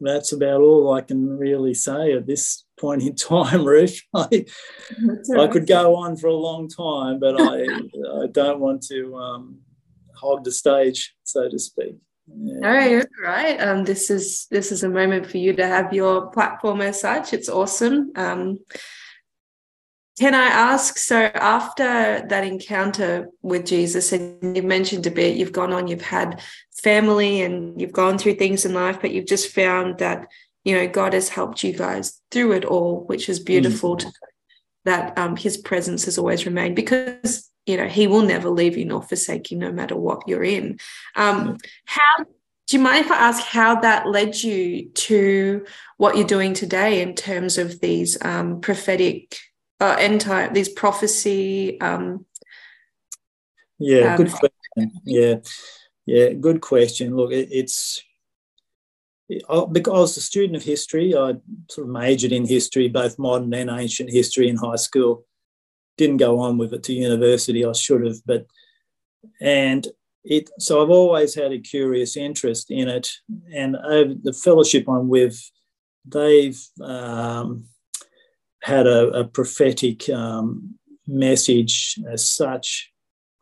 that's 0.00 0.32
about 0.32 0.60
all 0.60 0.92
I 0.92 1.02
can 1.02 1.38
really 1.38 1.74
say 1.74 2.12
at 2.12 2.26
this 2.26 2.64
point 2.78 3.02
in 3.02 3.14
time, 3.14 3.64
Ruth. 3.66 4.00
I. 4.14 4.46
I 5.38 5.46
could 5.46 5.66
go 5.66 5.96
on 5.96 6.16
for 6.16 6.28
a 6.28 6.34
long 6.34 6.68
time, 6.68 7.18
but 7.20 7.40
I, 7.40 7.62
I 8.22 8.26
don't 8.30 8.60
want 8.60 8.82
to 8.88 9.16
um, 9.16 9.60
hog 10.14 10.44
the 10.44 10.52
stage, 10.52 11.14
so 11.24 11.48
to 11.48 11.58
speak. 11.58 11.96
Yeah. 12.26 12.68
All 12.68 12.74
right, 12.74 13.06
right. 13.22 13.60
Um, 13.60 13.84
this 13.84 14.10
is 14.10 14.46
this 14.50 14.70
is 14.70 14.84
a 14.84 14.88
moment 14.88 15.26
for 15.26 15.38
you 15.38 15.52
to 15.54 15.66
have 15.66 15.92
your 15.92 16.30
platform 16.30 16.80
as 16.80 17.00
such. 17.00 17.32
It's 17.32 17.48
awesome. 17.48 18.12
Um, 18.14 18.58
can 20.20 20.34
I 20.34 20.48
ask? 20.48 20.98
So, 20.98 21.16
after 21.16 22.26
that 22.28 22.44
encounter 22.44 23.30
with 23.40 23.64
Jesus, 23.64 24.12
and 24.12 24.54
you 24.54 24.62
mentioned 24.62 25.06
a 25.06 25.10
bit, 25.10 25.38
you've 25.38 25.50
gone 25.50 25.72
on, 25.72 25.88
you've 25.88 26.02
had 26.02 26.42
family 26.82 27.40
and 27.40 27.80
you've 27.80 27.94
gone 27.94 28.18
through 28.18 28.34
things 28.34 28.66
in 28.66 28.74
life, 28.74 28.98
but 29.00 29.12
you've 29.12 29.26
just 29.26 29.48
found 29.48 29.96
that, 29.96 30.26
you 30.62 30.74
know, 30.76 30.86
God 30.86 31.14
has 31.14 31.30
helped 31.30 31.64
you 31.64 31.72
guys 31.72 32.20
through 32.30 32.52
it 32.52 32.66
all, 32.66 33.06
which 33.06 33.30
is 33.30 33.40
beautiful 33.40 33.96
mm. 33.96 34.00
to, 34.00 34.12
that 34.84 35.16
um, 35.16 35.36
his 35.36 35.56
presence 35.56 36.04
has 36.04 36.18
always 36.18 36.44
remained 36.44 36.76
because, 36.76 37.48
you 37.64 37.78
know, 37.78 37.88
he 37.88 38.06
will 38.06 38.20
never 38.20 38.50
leave 38.50 38.76
you 38.76 38.84
nor 38.84 39.00
forsake 39.00 39.50
you 39.50 39.56
no 39.56 39.72
matter 39.72 39.96
what 39.96 40.28
you're 40.28 40.44
in. 40.44 40.78
Um, 41.16 41.56
how 41.86 42.24
do 42.66 42.76
you 42.76 42.80
mind 42.80 43.06
if 43.06 43.10
I 43.10 43.16
ask 43.16 43.42
how 43.42 43.80
that 43.80 44.06
led 44.06 44.42
you 44.42 44.90
to 44.90 45.64
what 45.96 46.18
you're 46.18 46.26
doing 46.26 46.52
today 46.52 47.00
in 47.00 47.14
terms 47.14 47.56
of 47.56 47.80
these 47.80 48.22
um, 48.22 48.60
prophetic 48.60 49.38
uh, 49.80 49.96
end 49.98 50.20
time, 50.20 50.52
these 50.52 50.68
prophecy. 50.68 51.80
Um, 51.80 52.26
yeah, 53.78 54.14
um, 54.14 54.16
good 54.16 54.30
question. 54.30 55.00
Yeah, 55.04 55.34
yeah, 56.06 56.32
good 56.32 56.60
question. 56.60 57.16
Look, 57.16 57.32
it, 57.32 57.48
it's 57.50 58.02
because 59.28 59.94
I 59.94 60.00
was 60.00 60.16
a 60.16 60.20
student 60.20 60.56
of 60.56 60.62
history. 60.62 61.14
I 61.14 61.34
sort 61.70 61.86
of 61.86 61.92
majored 61.92 62.32
in 62.32 62.46
history, 62.46 62.88
both 62.88 63.18
modern 63.18 63.54
and 63.54 63.70
ancient 63.70 64.10
history, 64.10 64.48
in 64.48 64.56
high 64.56 64.76
school. 64.76 65.24
Didn't 65.96 66.18
go 66.18 66.40
on 66.40 66.58
with 66.58 66.72
it 66.72 66.82
to 66.84 66.92
university. 66.92 67.64
I 67.64 67.72
should 67.72 68.04
have, 68.04 68.16
but 68.26 68.46
and 69.40 69.86
it. 70.24 70.50
So 70.58 70.82
I've 70.82 70.90
always 70.90 71.34
had 71.34 71.52
a 71.52 71.58
curious 71.58 72.16
interest 72.16 72.70
in 72.70 72.88
it, 72.88 73.12
and 73.52 73.76
over 73.76 74.14
the 74.20 74.32
fellowship 74.32 74.88
I'm 74.88 75.08
with, 75.08 75.40
they've 76.04 76.60
um, 76.82 77.66
had 78.62 78.86
a, 78.86 79.08
a 79.10 79.24
prophetic 79.24 80.08
um, 80.10 80.74
message 81.06 81.98
as 82.10 82.28
such. 82.28 82.92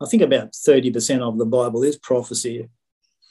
I 0.01 0.05
think 0.05 0.21
about 0.21 0.53
30% 0.53 1.21
of 1.21 1.37
the 1.37 1.45
Bible 1.45 1.83
is 1.83 1.97
prophecy. 1.97 2.69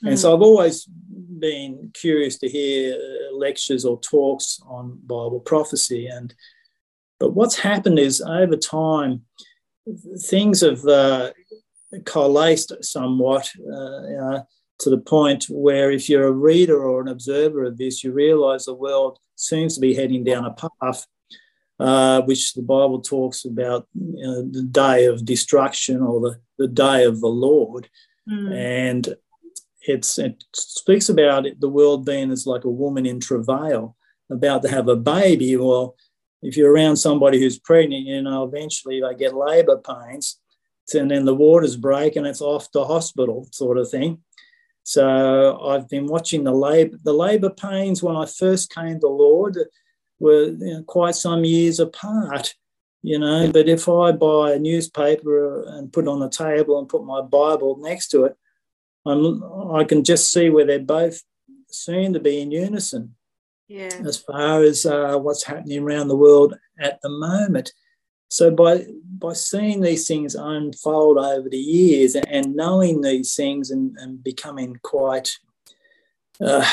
Mm. 0.05 0.11
And 0.11 0.19
so 0.19 0.35
I've 0.35 0.43
always 0.43 0.87
been 0.87 1.91
curious 1.95 2.39
to 2.39 2.49
hear 2.49 2.95
uh, 2.95 3.37
lectures 3.37 3.85
or 3.85 4.01
talks 4.01 4.61
on 4.67 4.99
Bible 5.07 5.41
prophecy. 5.41 6.07
And 6.07 6.35
but 7.19 7.35
what's 7.35 7.59
happened 7.59 7.99
is 7.99 8.21
over 8.21 8.57
time, 8.57 9.23
things 10.19 10.61
have 10.61 10.85
uh, 10.85 11.33
coalesced 12.05 12.73
somewhat 12.85 13.51
uh, 13.61 14.41
to 14.79 14.91
the 14.91 15.03
point 15.05 15.47
where 15.51 15.91
if 15.91 16.09
you're 16.09 16.29
a 16.29 16.33
reader 16.33 16.81
or 16.81 17.01
an 17.01 17.09
observer 17.09 17.65
of 17.65 17.79
this, 17.79 18.05
you 18.05 18.13
realize 18.13 18.65
the 18.65 18.75
world 18.75 19.19
seems 19.35 19.75
to 19.75 19.81
be 19.81 19.95
heading 19.95 20.23
down 20.23 20.45
a 20.45 20.53
path 20.53 21.07
uh, 21.79 22.23
which 22.23 22.55
the 22.55 22.63
Bible 22.63 23.01
talks 23.01 23.45
about 23.45 23.87
you 23.95 24.27
know, 24.27 24.43
the 24.43 24.63
day 24.63 25.07
of 25.07 25.25
destruction 25.25 26.03
or 26.03 26.21
the, 26.21 26.41
the 26.59 26.69
day 26.69 27.05
of 27.05 27.21
the 27.21 27.29
Lord. 27.29 27.89
Mm. 28.29 28.53
And 28.53 29.15
it's, 29.83 30.19
it 30.19 30.45
speaks 30.55 31.09
about 31.09 31.47
it, 31.47 31.61
the 31.61 31.69
world 31.69 32.05
being 32.05 32.31
as 32.31 32.47
like 32.47 32.65
a 32.65 32.71
woman 32.71 33.07
in 33.07 33.21
travail, 33.21 33.97
about 34.31 34.63
to 34.63 34.69
have 34.69 34.89
a 34.89 34.97
baby. 34.97 35.57
Well, 35.57 35.97
if 36.43 36.57
you're 36.57 36.73
around 36.73 36.97
somebody 36.97 37.39
who's 37.39 37.59
pregnant, 37.59 38.07
you 38.07 38.23
know, 38.23 38.45
eventually 38.45 39.01
they 39.01 39.15
get 39.15 39.35
labor 39.35 39.79
pains 39.79 40.39
and 40.95 41.11
then 41.11 41.25
the 41.25 41.35
waters 41.35 41.77
break 41.77 42.17
and 42.17 42.27
it's 42.27 42.41
off 42.41 42.71
to 42.73 42.85
hospital 42.85 43.49
sort 43.53 43.79
of 43.79 43.91
thing. 43.91 44.19
So 44.85 45.61
I've 45.67 45.89
been 45.89 46.07
watching 46.07 46.45
the 46.45 46.53
labor, 46.53 46.97
the 47.05 47.13
labor 47.13 47.51
pains 47.51 48.03
when 48.03 48.17
I 48.17 48.25
first 48.25 48.75
came 48.75 48.99
to 49.01 49.09
Lord 49.09 49.59
were 50.19 50.45
you 50.45 50.57
know, 50.59 50.83
quite 50.83 51.15
some 51.15 51.45
years 51.45 51.81
apart, 51.81 52.55
you 53.03 53.19
know. 53.19 53.51
But 53.53 53.69
if 53.69 53.89
I 53.89 54.13
buy 54.13 54.53
a 54.53 54.59
newspaper 54.59 55.65
and 55.69 55.93
put 55.93 56.05
it 56.05 56.09
on 56.09 56.21
the 56.21 56.31
table 56.31 56.79
and 56.79 56.89
put 56.89 57.05
my 57.05 57.21
Bible 57.21 57.79
next 57.81 58.09
to 58.09 58.25
it, 58.25 58.37
I'm, 59.07 59.43
I 59.75 59.85
can 59.85 60.05
just 60.05 60.33
see 60.33 60.51
where 60.51 60.67
they're 60.67 60.79
both 60.79 61.23
seem 61.71 62.13
to 62.15 62.21
be 62.21 62.41
in 62.41 62.51
unison. 62.51 63.15
yeah. 63.69 63.91
as 64.07 64.17
far 64.17 64.63
as 64.63 64.87
uh, 64.87 65.17
what's 65.19 65.45
happening 65.45 65.83
around 65.83 66.09
the 66.09 66.17
world 66.17 66.59
at 66.79 67.01
the 67.03 67.11
moment. 67.11 67.73
So 68.31 68.51
by 68.51 68.87
by 69.19 69.33
seeing 69.33 69.81
these 69.81 70.07
things 70.07 70.35
unfold 70.35 71.19
over 71.19 71.49
the 71.49 71.59
years 71.59 72.15
and 72.15 72.55
knowing 72.55 73.01
these 73.01 73.35
things 73.35 73.71
and, 73.71 73.97
and 73.99 74.23
becoming 74.23 74.77
quite 74.83 75.31
uh, 76.41 76.67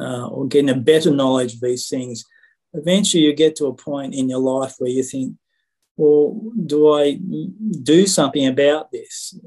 uh, 0.00 0.28
or 0.28 0.46
getting 0.48 0.70
a 0.70 0.74
better 0.74 1.10
knowledge 1.10 1.54
of 1.54 1.60
these 1.60 1.88
things, 1.88 2.24
eventually 2.72 3.24
you 3.24 3.34
get 3.34 3.56
to 3.56 3.66
a 3.66 3.74
point 3.74 4.14
in 4.14 4.28
your 4.28 4.40
life 4.40 4.74
where 4.78 4.90
you 4.90 5.02
think, 5.02 5.34
well, 5.96 6.40
do 6.66 6.92
I 6.92 7.18
do 7.82 8.06
something 8.06 8.46
about 8.46 8.90
this? 8.90 9.38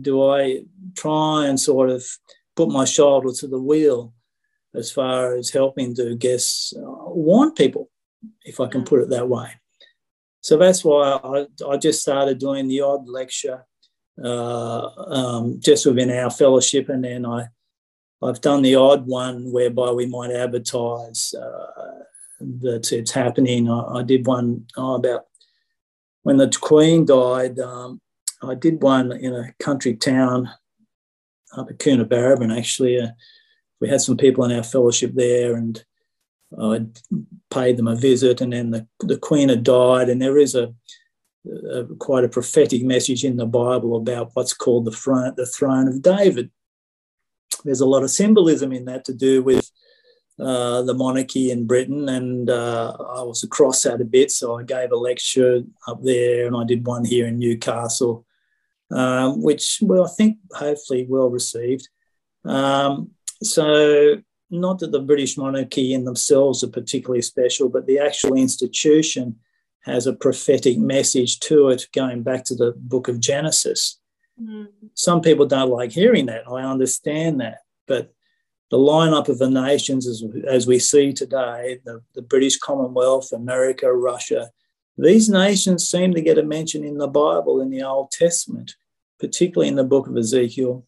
Do 0.00 0.30
I 0.30 0.62
try 0.96 1.46
and 1.46 1.60
sort 1.60 1.90
of 1.90 2.04
put 2.56 2.70
my 2.70 2.86
shoulder 2.86 3.30
to 3.38 3.46
the 3.46 3.60
wheel 3.60 4.14
as 4.74 4.90
far 4.90 5.36
as 5.36 5.50
helping 5.50 5.94
to 5.96 6.16
guess 6.16 6.72
uh, 6.76 7.10
warn 7.10 7.52
people, 7.52 7.90
if 8.44 8.58
I 8.58 8.68
can 8.68 8.84
put 8.84 9.02
it 9.02 9.10
that 9.10 9.28
way? 9.28 9.50
So 10.40 10.56
that's 10.56 10.82
why 10.84 11.20
I, 11.22 11.46
I 11.68 11.76
just 11.76 12.00
started 12.00 12.38
doing 12.38 12.68
the 12.68 12.80
odd 12.80 13.06
lecture 13.06 13.66
uh, 14.22 14.86
um, 14.86 15.60
just 15.60 15.84
within 15.84 16.10
our 16.10 16.30
fellowship, 16.30 16.88
and 16.88 17.04
then 17.04 17.26
I 17.26 17.48
I've 18.22 18.40
done 18.40 18.62
the 18.62 18.74
odd 18.74 19.06
one 19.06 19.52
whereby 19.52 19.92
we 19.92 20.06
might 20.06 20.32
advertise 20.32 21.34
uh, 21.34 22.02
that 22.60 22.92
it's 22.92 23.12
happening. 23.12 23.70
I, 23.70 23.98
I 23.98 24.02
did 24.02 24.26
one 24.26 24.66
oh, 24.76 24.94
about 24.94 25.26
when 26.22 26.36
the 26.36 26.52
Queen 26.60 27.04
died. 27.04 27.58
Um, 27.58 28.00
I 28.42 28.54
did 28.54 28.82
one 28.82 29.12
in 29.12 29.34
a 29.34 29.52
country 29.60 29.94
town 29.94 30.50
up 31.56 31.70
at 31.70 31.78
Coonabarabran, 31.78 32.56
actually. 32.56 33.00
Uh, 33.00 33.08
we 33.80 33.88
had 33.88 34.00
some 34.00 34.16
people 34.16 34.44
in 34.44 34.52
our 34.52 34.64
fellowship 34.64 35.12
there, 35.14 35.54
and 35.54 35.84
I 36.60 36.86
paid 37.50 37.76
them 37.76 37.86
a 37.86 37.94
visit. 37.94 38.40
And 38.40 38.52
then 38.52 38.70
the, 38.70 38.86
the 39.00 39.18
Queen 39.18 39.48
had 39.48 39.62
died, 39.62 40.08
and 40.08 40.20
there 40.20 40.38
is 40.38 40.56
a, 40.56 40.74
quite 41.98 42.24
a 42.24 42.28
prophetic 42.28 42.82
message 42.82 43.24
in 43.24 43.36
the 43.36 43.46
Bible 43.46 43.96
about 43.96 44.30
what's 44.34 44.52
called 44.52 44.84
the 44.84 45.32
the 45.36 45.46
throne 45.46 45.86
of 45.86 46.02
David 46.02 46.50
there's 47.68 47.80
a 47.80 47.86
lot 47.86 48.02
of 48.02 48.10
symbolism 48.10 48.72
in 48.72 48.86
that 48.86 49.04
to 49.04 49.12
do 49.12 49.42
with 49.42 49.70
uh, 50.40 50.80
the 50.82 50.94
monarchy 50.94 51.50
in 51.50 51.66
Britain, 51.66 52.08
and 52.08 52.48
uh, 52.48 52.96
I 52.98 53.22
was 53.22 53.42
across 53.42 53.82
that 53.82 54.00
a 54.00 54.04
bit, 54.04 54.30
so 54.30 54.58
I 54.58 54.62
gave 54.62 54.90
a 54.90 54.96
lecture 54.96 55.62
up 55.86 56.02
there, 56.02 56.46
and 56.46 56.56
I 56.56 56.64
did 56.64 56.86
one 56.86 57.04
here 57.04 57.26
in 57.26 57.38
Newcastle, 57.38 58.24
um, 58.90 59.42
which 59.42 59.80
well, 59.82 60.04
I 60.04 60.08
think 60.16 60.38
hopefully 60.52 61.06
well 61.08 61.28
received. 61.28 61.88
Um, 62.44 63.10
so, 63.42 64.22
not 64.50 64.78
that 64.78 64.92
the 64.92 65.00
British 65.00 65.36
monarchy 65.36 65.92
in 65.92 66.04
themselves 66.04 66.64
are 66.64 66.68
particularly 66.68 67.22
special, 67.22 67.68
but 67.68 67.86
the 67.86 67.98
actual 67.98 68.34
institution 68.34 69.36
has 69.82 70.06
a 70.06 70.14
prophetic 70.14 70.78
message 70.78 71.40
to 71.40 71.68
it, 71.68 71.86
going 71.92 72.22
back 72.22 72.44
to 72.44 72.54
the 72.54 72.72
Book 72.78 73.08
of 73.08 73.20
Genesis. 73.20 73.97
Some 74.94 75.20
people 75.20 75.46
don't 75.46 75.70
like 75.70 75.92
hearing 75.92 76.26
that. 76.26 76.48
I 76.48 76.62
understand 76.62 77.40
that. 77.40 77.58
But 77.86 78.12
the 78.70 78.78
lineup 78.78 79.28
of 79.28 79.38
the 79.38 79.50
nations 79.50 80.06
as, 80.06 80.22
as 80.46 80.66
we 80.66 80.78
see 80.78 81.12
today, 81.12 81.80
the, 81.84 82.02
the 82.14 82.22
British 82.22 82.58
Commonwealth, 82.58 83.32
America, 83.32 83.92
Russia, 83.92 84.50
these 84.96 85.28
nations 85.28 85.88
seem 85.88 86.12
to 86.14 86.20
get 86.20 86.38
a 86.38 86.42
mention 86.42 86.84
in 86.84 86.98
the 86.98 87.06
Bible 87.06 87.60
in 87.60 87.70
the 87.70 87.82
Old 87.82 88.10
Testament, 88.10 88.74
particularly 89.20 89.68
in 89.68 89.76
the 89.76 89.84
book 89.84 90.08
of 90.08 90.16
Ezekiel, 90.16 90.84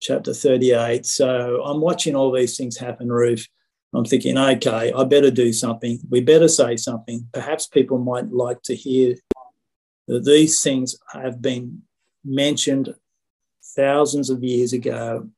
chapter 0.00 0.34
38. 0.34 1.06
So 1.06 1.62
I'm 1.64 1.80
watching 1.80 2.14
all 2.16 2.32
these 2.32 2.56
things 2.56 2.76
happen, 2.76 3.10
Ruth. 3.10 3.46
I'm 3.94 4.04
thinking, 4.04 4.36
okay, 4.36 4.92
I 4.92 5.04
better 5.04 5.30
do 5.30 5.52
something. 5.52 6.00
We 6.10 6.20
better 6.20 6.48
say 6.48 6.76
something. 6.76 7.28
Perhaps 7.32 7.68
people 7.68 7.98
might 7.98 8.32
like 8.32 8.60
to 8.62 8.74
hear 8.74 9.14
that 10.08 10.24
these 10.24 10.60
things 10.62 10.96
have 11.12 11.40
been 11.40 11.82
mentioned 12.24 12.94
thousands 13.76 14.30
of 14.30 14.42
years 14.42 14.72
ago. 14.72 15.28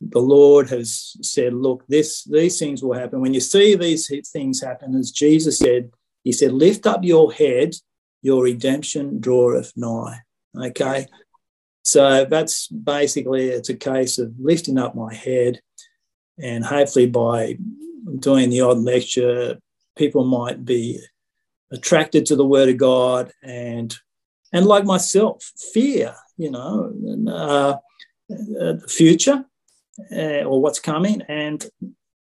The 0.00 0.20
Lord 0.20 0.70
has 0.70 1.16
said, 1.22 1.54
look, 1.54 1.84
this 1.88 2.24
these 2.24 2.58
things 2.58 2.82
will 2.82 2.94
happen. 2.94 3.20
When 3.20 3.34
you 3.34 3.40
see 3.40 3.74
these 3.74 4.10
things 4.32 4.62
happen, 4.62 4.94
as 4.94 5.10
Jesus 5.10 5.58
said, 5.58 5.90
he 6.22 6.32
said, 6.32 6.52
lift 6.52 6.86
up 6.86 7.02
your 7.02 7.32
head, 7.32 7.74
your 8.22 8.44
redemption 8.44 9.20
draweth 9.20 9.72
nigh. 9.76 10.20
Okay. 10.56 11.06
So 11.82 12.24
that's 12.26 12.68
basically 12.68 13.48
it's 13.48 13.70
a 13.70 13.74
case 13.74 14.18
of 14.18 14.34
lifting 14.38 14.78
up 14.78 14.94
my 14.94 15.14
head 15.14 15.60
and 16.38 16.64
hopefully 16.64 17.06
by 17.06 17.58
doing 18.18 18.50
the 18.50 18.60
odd 18.60 18.78
lecture, 18.78 19.58
people 19.96 20.24
might 20.24 20.64
be 20.64 21.00
attracted 21.72 22.26
to 22.26 22.36
the 22.36 22.46
word 22.46 22.68
of 22.68 22.76
God 22.76 23.32
and 23.42 23.94
and 24.52 24.66
like 24.66 24.84
myself, 24.84 25.52
fear, 25.72 26.14
you 26.36 26.50
know, 26.50 26.92
uh, 27.28 27.76
the 28.28 28.82
future 28.88 29.44
uh, 30.12 30.42
or 30.44 30.60
what's 30.60 30.80
coming, 30.80 31.22
and 31.28 31.66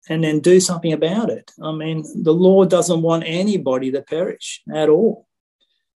and 0.09 0.23
then 0.23 0.39
do 0.39 0.59
something 0.59 0.93
about 0.93 1.29
it. 1.29 1.51
I 1.61 1.71
mean, 1.71 2.05
the 2.23 2.33
Lord 2.33 2.69
doesn't 2.69 3.01
want 3.01 3.23
anybody 3.25 3.91
to 3.91 4.01
perish 4.01 4.61
at 4.73 4.89
all, 4.89 5.27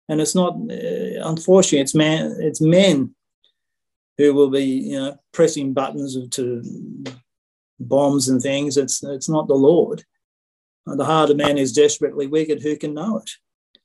and 0.07 0.19
it's 0.21 0.35
not. 0.35 0.53
Uh, 0.53 1.21
unfortunately, 1.23 1.79
it's 1.79 1.95
man, 1.95 2.37
it's 2.39 2.61
men 2.61 3.15
who 4.17 4.33
will 4.33 4.49
be, 4.49 4.65
you 4.65 4.99
know, 4.99 5.17
pressing 5.31 5.73
buttons 5.73 6.17
to 6.29 6.63
bombs 7.79 8.27
and 8.27 8.41
things. 8.41 8.77
It's 8.77 9.03
it's 9.03 9.29
not 9.29 9.47
the 9.47 9.55
Lord. 9.55 10.03
The 10.85 11.05
heart 11.05 11.29
of 11.29 11.37
man 11.37 11.57
is 11.57 11.71
desperately 11.71 12.27
wicked. 12.27 12.61
Who 12.61 12.75
can 12.75 12.95
know 12.95 13.17
it? 13.19 13.31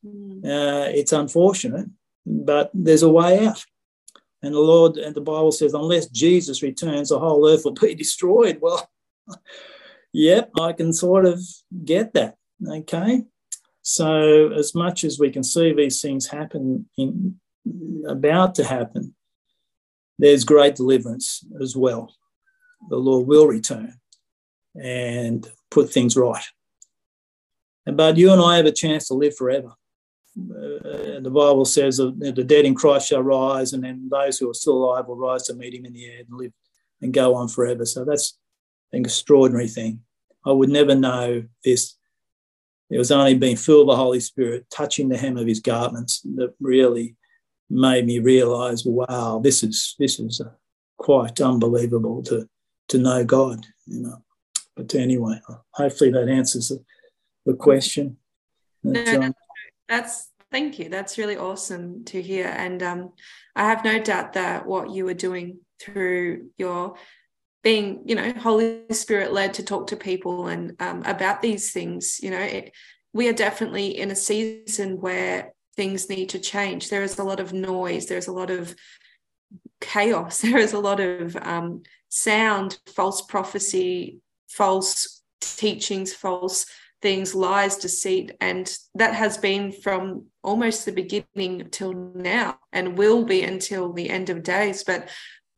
Mm. 0.04 0.44
Uh, 0.44 0.88
it's 0.88 1.12
unfortunate, 1.12 1.86
but 2.26 2.70
there's 2.74 3.02
a 3.02 3.08
way 3.08 3.46
out. 3.46 3.64
And 4.42 4.54
the 4.54 4.60
Lord 4.60 4.96
and 4.96 5.14
the 5.14 5.20
Bible 5.20 5.52
says, 5.52 5.72
unless 5.72 6.08
Jesus 6.08 6.62
returns, 6.62 7.08
the 7.08 7.18
whole 7.18 7.48
earth 7.48 7.64
will 7.64 7.72
be 7.72 7.94
destroyed. 7.94 8.58
Well, 8.60 8.88
yep, 10.12 10.50
I 10.60 10.72
can 10.72 10.92
sort 10.92 11.24
of 11.24 11.40
get 11.84 12.12
that. 12.14 12.36
Okay. 12.66 13.22
So, 13.82 14.52
as 14.52 14.74
much 14.74 15.04
as 15.04 15.18
we 15.18 15.30
can 15.30 15.42
see 15.42 15.72
these 15.72 16.00
things 16.00 16.26
happen, 16.26 16.88
in, 16.96 17.38
about 18.06 18.54
to 18.56 18.64
happen, 18.64 19.14
there's 20.18 20.44
great 20.44 20.74
deliverance 20.74 21.44
as 21.60 21.76
well. 21.76 22.14
The 22.88 22.96
Lord 22.96 23.26
will 23.26 23.46
return 23.46 23.94
and 24.74 25.50
put 25.70 25.92
things 25.92 26.16
right. 26.16 26.44
And 27.86 27.96
but 27.96 28.16
you 28.16 28.32
and 28.32 28.40
I 28.40 28.56
have 28.56 28.66
a 28.66 28.72
chance 28.72 29.08
to 29.08 29.14
live 29.14 29.36
forever 29.36 29.74
uh, 30.36 31.20
the 31.20 31.30
Bible 31.32 31.64
says 31.64 32.00
uh, 32.00 32.10
the 32.16 32.44
dead 32.44 32.64
in 32.64 32.74
Christ 32.74 33.08
shall 33.08 33.22
rise, 33.22 33.72
and 33.72 33.84
then 33.84 34.08
those 34.10 34.38
who 34.38 34.50
are 34.50 34.54
still 34.54 34.84
alive 34.84 35.06
will 35.06 35.16
rise 35.16 35.44
to 35.44 35.54
meet 35.54 35.74
him 35.74 35.84
in 35.84 35.92
the 35.92 36.06
air 36.06 36.20
and 36.20 36.36
live 36.36 36.52
and 37.00 37.12
go 37.12 37.34
on 37.34 37.48
forever. 37.48 37.84
So 37.84 38.04
that's 38.04 38.36
an 38.92 39.04
extraordinary 39.04 39.68
thing. 39.68 40.00
I 40.44 40.52
would 40.52 40.70
never 40.70 40.94
know 40.94 41.44
this. 41.64 41.96
It 42.90 42.98
was 42.98 43.10
only 43.10 43.34
being 43.34 43.56
filled 43.56 43.86
with 43.86 43.94
the 43.94 44.02
Holy 44.02 44.20
Spirit, 44.20 44.66
touching 44.70 45.08
the 45.08 45.16
hem 45.16 45.36
of 45.36 45.46
his 45.46 45.60
garments, 45.60 46.20
that 46.36 46.54
really 46.60 47.16
made 47.70 48.06
me 48.06 48.18
realize, 48.18 48.84
wow, 48.84 49.40
this 49.42 49.62
is 49.62 49.94
this 49.98 50.18
is 50.18 50.40
quite 50.98 51.40
unbelievable 51.40 52.22
to 52.24 52.48
to 52.88 52.98
know 52.98 53.24
God, 53.24 53.66
you 53.86 54.02
know. 54.02 54.22
But 54.76 54.94
anyway, 54.94 55.40
hopefully 55.70 56.10
that 56.10 56.28
answers 56.28 56.68
the, 56.68 56.84
the 57.46 57.54
question. 57.54 58.16
No, 58.82 59.32
that's 59.88 60.30
thank 60.50 60.78
you. 60.78 60.88
That's 60.88 61.18
really 61.18 61.36
awesome 61.36 62.04
to 62.06 62.22
hear. 62.22 62.46
And 62.46 62.82
um, 62.82 63.12
I 63.56 63.68
have 63.68 63.84
no 63.84 63.98
doubt 63.98 64.34
that 64.34 64.66
what 64.66 64.90
you 64.90 65.08
are 65.08 65.14
doing 65.14 65.58
through 65.80 66.50
your 66.56 66.94
being, 67.62 68.02
you 68.04 68.14
know, 68.14 68.32
Holy 68.34 68.82
Spirit 68.92 69.32
led 69.32 69.54
to 69.54 69.64
talk 69.64 69.88
to 69.88 69.96
people 69.96 70.48
and 70.48 70.80
um, 70.80 71.02
about 71.04 71.42
these 71.42 71.72
things, 71.72 72.20
you 72.22 72.30
know, 72.30 72.38
it, 72.38 72.72
we 73.12 73.28
are 73.28 73.32
definitely 73.32 73.98
in 73.98 74.10
a 74.10 74.16
season 74.16 75.00
where 75.00 75.54
things 75.76 76.08
need 76.08 76.28
to 76.28 76.38
change. 76.38 76.88
There 76.88 77.02
is 77.02 77.18
a 77.18 77.24
lot 77.24 77.40
of 77.40 77.52
noise. 77.52 78.06
There's 78.06 78.28
a 78.28 78.32
lot 78.32 78.50
of 78.50 78.74
chaos. 79.80 80.40
There 80.42 80.58
is 80.58 80.72
a 80.72 80.78
lot 80.78 81.00
of 81.00 81.36
um, 81.36 81.82
sound, 82.10 82.78
false 82.86 83.22
prophecy, 83.22 84.20
false 84.48 85.22
teachings, 85.40 86.12
false 86.12 86.66
things, 87.04 87.34
lies, 87.34 87.76
deceit. 87.76 88.34
And 88.40 88.74
that 88.94 89.14
has 89.14 89.36
been 89.36 89.72
from 89.72 90.24
almost 90.42 90.86
the 90.86 90.92
beginning 90.92 91.68
till 91.70 91.92
now 91.92 92.58
and 92.72 92.96
will 92.96 93.26
be 93.26 93.42
until 93.42 93.92
the 93.92 94.08
end 94.08 94.30
of 94.30 94.42
days. 94.42 94.84
But 94.84 95.10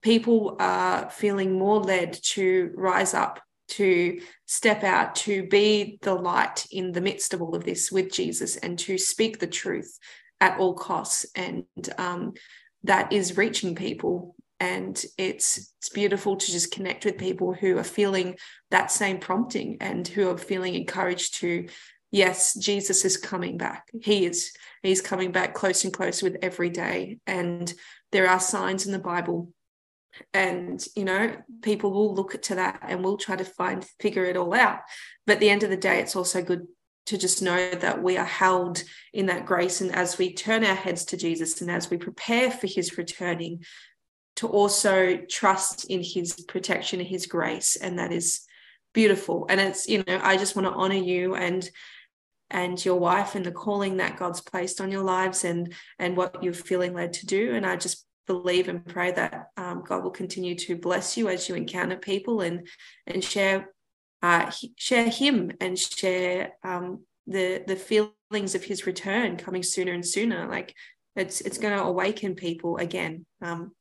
people 0.02 0.56
are 0.59 1.09
feeling 1.09 1.56
more 1.56 1.80
led 1.80 2.18
to 2.35 2.72
rise 2.74 3.14
up, 3.14 3.40
to 3.68 4.20
step 4.46 4.82
out, 4.82 5.14
to 5.26 5.46
be 5.46 6.00
the 6.02 6.14
light 6.14 6.66
in 6.72 6.90
the 6.90 7.00
midst 7.00 7.32
of 7.32 7.40
all 7.40 7.54
of 7.54 7.64
this 7.64 7.92
with 7.92 8.12
Jesus 8.12 8.56
and 8.56 8.76
to 8.80 8.98
speak 8.98 9.38
the 9.38 9.46
truth 9.46 10.00
at 10.40 10.59
all 10.59 10.74
costs. 10.74 11.26
And 11.37 11.64
um, 11.96 12.35
that 12.82 13.12
is 13.12 13.37
reaching 13.37 13.76
people 13.76 14.35
and 14.60 15.02
it's 15.18 15.72
it's 15.78 15.88
beautiful 15.90 16.36
to 16.36 16.50
just 16.50 16.72
connect 16.72 17.04
with 17.04 17.18
people 17.18 17.52
who 17.52 17.78
are 17.78 17.84
feeling 17.84 18.36
that 18.70 18.90
same 18.90 19.18
prompting 19.18 19.76
and 19.80 20.06
who 20.08 20.30
are 20.30 20.38
feeling 20.38 20.74
encouraged 20.74 21.34
to 21.34 21.68
yes 22.10 22.54
jesus 22.54 23.04
is 23.04 23.16
coming 23.16 23.58
back. 23.58 23.88
He 24.02 24.24
is 24.24 24.52
he's 24.82 25.02
coming 25.02 25.32
back 25.32 25.54
close 25.54 25.84
and 25.84 25.92
close 25.92 26.22
with 26.22 26.36
every 26.42 26.70
day. 26.70 27.18
And 27.26 27.72
there 28.12 28.28
are 28.28 28.40
signs 28.40 28.86
in 28.86 28.92
the 28.92 28.98
bible. 28.98 29.52
And 30.32 30.84
you 30.96 31.04
know 31.04 31.36
people 31.60 31.90
will 31.90 32.14
look 32.14 32.40
to 32.40 32.54
that 32.54 32.80
and 32.82 33.04
will 33.04 33.18
try 33.18 33.36
to 33.36 33.44
find 33.44 33.84
figure 34.00 34.24
it 34.24 34.38
all 34.38 34.54
out. 34.54 34.80
But 35.26 35.34
at 35.34 35.40
the 35.40 35.50
end 35.50 35.62
of 35.62 35.70
the 35.70 35.76
day 35.76 36.00
it's 36.00 36.16
also 36.16 36.42
good 36.42 36.66
to 37.06 37.16
just 37.16 37.40
know 37.40 37.70
that 37.70 38.02
we 38.02 38.16
are 38.16 38.24
held 38.24 38.82
in 39.12 39.26
that 39.26 39.46
grace 39.46 39.80
and 39.80 39.94
as 39.94 40.18
we 40.18 40.32
turn 40.32 40.64
our 40.64 40.74
heads 40.74 41.04
to 41.04 41.16
jesus 41.16 41.60
and 41.60 41.70
as 41.70 41.88
we 41.88 41.96
prepare 41.96 42.50
for 42.50 42.66
his 42.66 42.98
returning 42.98 43.64
to 44.37 44.49
also 44.49 45.16
trust 45.29 45.87
in 45.87 46.03
his 46.03 46.35
protection 46.49 47.01
and 47.01 47.09
his 47.09 47.27
grace 47.27 47.77
and 47.77 47.99
that 47.99 48.12
is 48.12 48.42
beautiful. 48.92 49.46
And 49.49 49.61
it's 49.61 49.88
you 49.88 50.05
know 50.07 50.20
i 50.22 50.37
just 50.37 50.57
want 50.57 50.66
to 50.66 50.75
honor 50.75 50.94
you 50.94 51.35
and 51.35 51.68
and 52.51 52.83
your 52.85 52.96
wife 52.96 53.35
and 53.35 53.44
the 53.44 53.51
calling 53.51 53.96
that 53.96 54.16
god's 54.16 54.40
placed 54.40 54.81
on 54.81 54.92
your 54.92 55.03
lives 55.03 55.44
and 55.44 55.75
and 55.99 56.16
what 56.16 56.42
you're 56.42 56.55
feeling 56.55 56.94
led 56.94 57.12
to 57.14 57.27
do. 57.27 57.55
And 57.55 57.66
i 57.66 57.77
just 57.77 58.07
believe 58.27 58.68
and 58.68 58.85
pray 58.85 59.12
that 59.12 59.51
um, 59.57 59.85
god 59.87 60.03
will 60.03 60.11
continue 60.11 60.55
to 60.57 60.77
bless 60.77 61.16
you 61.16 61.29
as 61.29 61.49
you 61.49 61.55
encounter 61.55 61.96
people 61.96 62.40
and 62.40 62.66
and 63.07 63.22
share 63.22 63.70
uh, 64.22 64.51
share 64.77 65.09
him 65.09 65.53
and 65.61 65.79
share 65.79 66.53
um, 66.64 67.05
the 67.27 67.62
the 67.66 67.77
feelings 67.77 68.55
of 68.55 68.64
his 68.64 68.87
return 68.87 69.37
coming 69.37 69.62
sooner 69.62 69.92
and 69.92 70.07
sooner. 70.07 70.49
Like 70.49 70.75
it's 71.14 71.40
it's 71.40 71.59
going 71.59 71.77
to 71.77 71.85
awaken 71.85 72.35
people 72.35 72.77
again 72.77 73.27
um, 73.42 73.72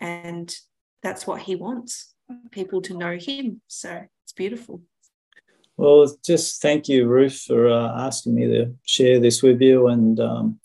and 0.00 0.54
that's 1.02 1.26
what 1.26 1.42
he 1.42 1.54
wants 1.56 2.14
people 2.50 2.82
to 2.82 2.96
know 2.96 3.16
him. 3.16 3.60
So 3.66 4.02
it's 4.24 4.32
beautiful. 4.32 4.82
Well 5.76 6.12
just 6.24 6.60
thank 6.60 6.88
you 6.88 7.06
ruth 7.06 7.42
for 7.46 7.68
uh, 7.68 8.06
asking 8.06 8.34
me 8.34 8.46
to 8.48 8.74
share 8.84 9.20
this 9.20 9.42
with 9.42 9.60
you. 9.60 9.88
And 9.88 10.18
um, 10.20 10.60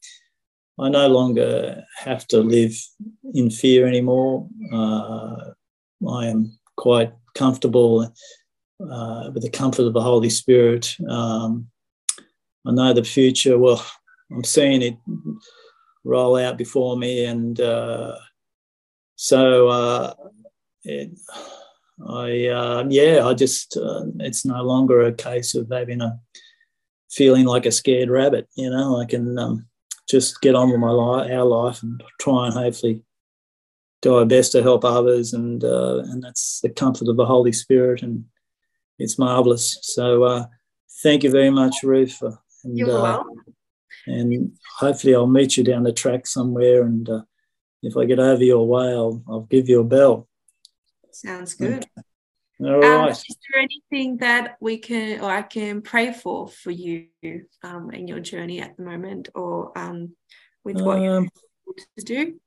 i 0.80 0.90
no 0.90 1.08
longer 1.08 1.84
have 2.00 2.28
to 2.30 2.40
live 2.40 2.76
in 3.34 3.50
fear 3.50 3.88
anymore. 3.88 4.48
Uh, 4.72 5.52
i 6.10 6.28
am 6.28 6.58
quite 6.76 7.14
comfortable 7.36 8.12
uh, 8.92 9.30
with 9.34 9.44
the 9.44 9.50
comfort 9.50 9.84
of 9.84 9.94
the 9.94 10.02
holy 10.02 10.30
spirit. 10.30 10.96
Um, 11.08 11.68
i 12.66 12.72
know 12.72 12.94
the 12.94 13.04
future 13.04 13.58
well 13.58 13.86
i'm 14.32 14.44
seeing 14.44 14.82
it 14.82 14.98
roll 16.04 16.38
out 16.38 16.58
before 16.58 16.98
me 16.98 17.26
and 17.26 17.60
uh, 17.60 18.16
so 19.24 19.70
uh, 19.70 20.14
it, 20.84 21.12
I 22.06 22.48
uh, 22.48 22.84
yeah, 22.90 23.26
I 23.26 23.34
just 23.34 23.78
uh, 23.78 24.04
it's 24.20 24.44
no 24.44 24.62
longer 24.64 25.00
a 25.00 25.14
case 25.14 25.56
of 25.56 25.70
having 25.72 26.02
a 26.02 26.20
feeling 27.10 27.46
like 27.46 27.66
a 27.66 27.72
scared 27.72 28.10
rabbit. 28.10 28.50
You 28.56 28.70
know, 28.70 29.00
I 29.00 29.06
can 29.06 29.40
um, 29.40 29.66
just 30.10 30.42
get 30.42 30.56
on 30.56 30.72
with 30.72 30.82
my 30.82 30.90
life, 30.90 31.32
our 31.32 31.46
life, 31.46 31.82
and 31.84 32.04
try 32.20 32.48
and 32.48 32.54
hopefully 32.54 33.02
do 34.02 34.18
our 34.18 34.26
best 34.26 34.52
to 34.52 34.62
help 34.62 34.84
others, 34.84 35.32
and 35.32 35.64
uh, 35.64 36.00
and 36.00 36.22
that's 36.22 36.60
the 36.60 36.70
comfort 36.70 37.08
of 37.08 37.16
the 37.16 37.26
Holy 37.26 37.54
Spirit, 37.54 38.02
and 38.02 38.26
it's 39.00 39.18
marvelous. 39.18 39.80
So 39.84 40.24
uh, 40.24 40.46
thank 41.02 41.24
you 41.24 41.32
very 41.32 41.50
much, 41.50 41.78
Ruth. 41.82 42.22
And, 42.66 42.78
You're 42.78 42.92
uh, 42.92 43.02
welcome. 43.02 43.56
And 44.06 44.52
hopefully, 44.80 45.16
I'll 45.16 45.28
meet 45.28 45.56
you 45.56 45.64
down 45.64 45.84
the 45.84 45.94
track 45.94 46.28
somewhere, 46.28 46.84
and 46.84 47.10
if 47.84 47.98
I 47.98 48.06
get 48.06 48.20
over 48.20 48.44
your 48.44 48.68
way, 48.68 48.88
I'll, 48.88 49.22
I'll 49.30 49.42
give 49.42 49.68
you 49.68 49.82
a 49.82 49.84
bell. 49.84 50.28
Sounds 51.12 51.54
good. 51.54 51.86
All 52.60 52.80
right. 52.80 53.04
Um, 53.04 53.10
is 53.10 53.26
there 53.52 53.62
anything 53.62 54.18
that 54.18 54.56
we 54.62 54.78
can 54.78 55.20
or 55.20 55.30
I 55.30 55.42
can 55.42 55.82
pray 55.82 56.14
for 56.14 56.48
for 56.48 56.72
you 56.72 57.08
um, 57.62 57.92
in 57.92 58.08
your 58.08 58.22
journey 58.22 58.62
at 58.62 58.78
the 58.78 58.84
moment, 58.84 59.30
or 59.36 59.78
um, 59.78 60.16
with 60.64 60.80
what 60.80 60.98
um, 60.98 61.30
you're 61.66 61.76
to 61.98 62.04
do? 62.04 62.40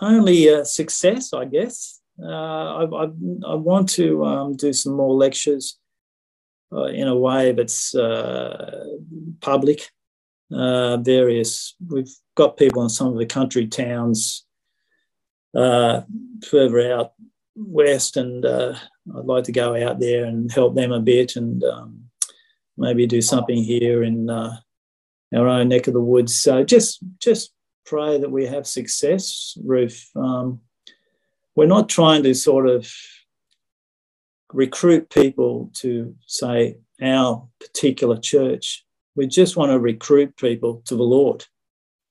Only 0.00 0.50
uh, 0.50 0.64
success, 0.64 1.32
I 1.32 1.46
guess. 1.46 2.00
Uh, 2.22 2.26
I, 2.26 2.84
I, 2.84 3.04
I, 3.48 3.54
want 3.54 3.88
to 3.90 4.24
um, 4.24 4.54
do 4.54 4.72
some 4.72 4.94
more 4.94 5.14
lectures 5.14 5.78
uh, 6.70 6.84
in 6.84 7.08
a 7.08 7.16
way 7.16 7.52
that's 7.52 7.94
uh, 7.94 8.84
public. 9.40 9.88
Uh, 10.52 10.98
various, 10.98 11.74
we've 11.88 12.14
got 12.34 12.58
people 12.58 12.82
in 12.82 12.90
some 12.90 13.06
of 13.08 13.16
the 13.16 13.24
country 13.24 13.66
towns 13.66 14.44
uh, 15.54 16.02
further 16.48 16.92
out 16.92 17.12
west, 17.54 18.16
and 18.16 18.44
uh, 18.44 18.74
I'd 19.16 19.24
like 19.24 19.44
to 19.44 19.52
go 19.52 19.76
out 19.76 20.00
there 20.00 20.24
and 20.24 20.50
help 20.50 20.74
them 20.74 20.92
a 20.92 21.00
bit, 21.00 21.36
and 21.36 21.62
um, 21.64 22.04
maybe 22.76 23.06
do 23.06 23.22
something 23.22 23.62
here 23.62 24.02
in 24.02 24.30
uh, 24.30 24.56
our 25.34 25.48
own 25.48 25.68
neck 25.68 25.86
of 25.86 25.94
the 25.94 26.00
woods. 26.00 26.34
So 26.34 26.64
just 26.64 27.00
just 27.18 27.52
pray 27.84 28.18
that 28.18 28.30
we 28.30 28.46
have 28.46 28.66
success, 28.66 29.56
Ruth. 29.62 30.10
Um, 30.16 30.60
we're 31.54 31.66
not 31.66 31.88
trying 31.88 32.22
to 32.22 32.34
sort 32.34 32.68
of 32.68 32.90
recruit 34.52 35.10
people 35.10 35.70
to 35.74 36.14
say 36.26 36.76
our 37.02 37.46
particular 37.60 38.18
church. 38.18 38.84
We 39.14 39.26
just 39.26 39.56
want 39.56 39.72
to 39.72 39.78
recruit 39.78 40.36
people 40.36 40.82
to 40.86 40.96
the 40.96 41.02
Lord 41.02 41.44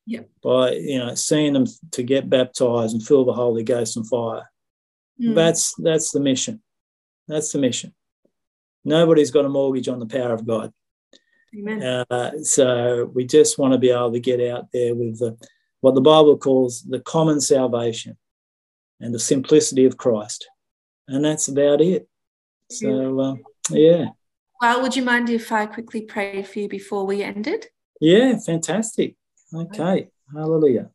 yeah. 0.05 0.21
by 0.43 0.71
you 0.71 0.99
know 0.99 1.15
seeing 1.15 1.53
them 1.53 1.65
to 1.91 2.03
get 2.03 2.29
baptized 2.29 2.93
and 2.93 3.05
fill 3.05 3.25
the 3.25 3.33
Holy 3.33 3.63
Ghost 3.63 3.97
and 3.97 4.07
fire. 4.07 4.49
Mm. 5.21 5.35
That's 5.35 5.73
that's 5.75 6.11
the 6.11 6.19
mission. 6.19 6.61
That's 7.27 7.51
the 7.51 7.59
mission. 7.59 7.93
Nobody's 8.83 9.31
got 9.31 9.45
a 9.45 9.49
mortgage 9.49 9.87
on 9.87 9.99
the 9.99 10.07
power 10.07 10.33
of 10.33 10.45
God. 10.45 10.73
Amen. 11.57 12.05
Uh, 12.09 12.31
so 12.43 13.11
we 13.13 13.25
just 13.25 13.59
want 13.59 13.73
to 13.73 13.77
be 13.77 13.91
able 13.91 14.13
to 14.13 14.19
get 14.19 14.39
out 14.49 14.67
there 14.71 14.95
with 14.95 15.19
the, 15.19 15.37
what 15.81 15.95
the 15.95 16.01
Bible 16.01 16.37
calls 16.37 16.81
the 16.83 16.99
common 17.01 17.41
salvation 17.41 18.17
and 18.99 19.13
the 19.13 19.19
simplicity 19.19 19.85
of 19.85 19.97
Christ, 19.97 20.47
and 21.07 21.23
that's 21.23 21.47
about 21.47 21.81
it. 21.81 22.07
So 22.69 23.19
um, 23.19 23.43
yeah. 23.69 24.05
Well, 24.61 24.81
would 24.81 24.95
you 24.95 25.03
mind 25.03 25.29
if 25.29 25.51
I 25.51 25.65
quickly 25.65 26.01
prayed 26.01 26.47
for 26.47 26.59
you 26.59 26.69
before 26.69 27.05
we 27.05 27.23
ended? 27.23 27.67
Yeah, 27.99 28.37
fantastic. 28.37 29.15
Okay. 29.53 30.09
Hallelujah. 30.33 30.89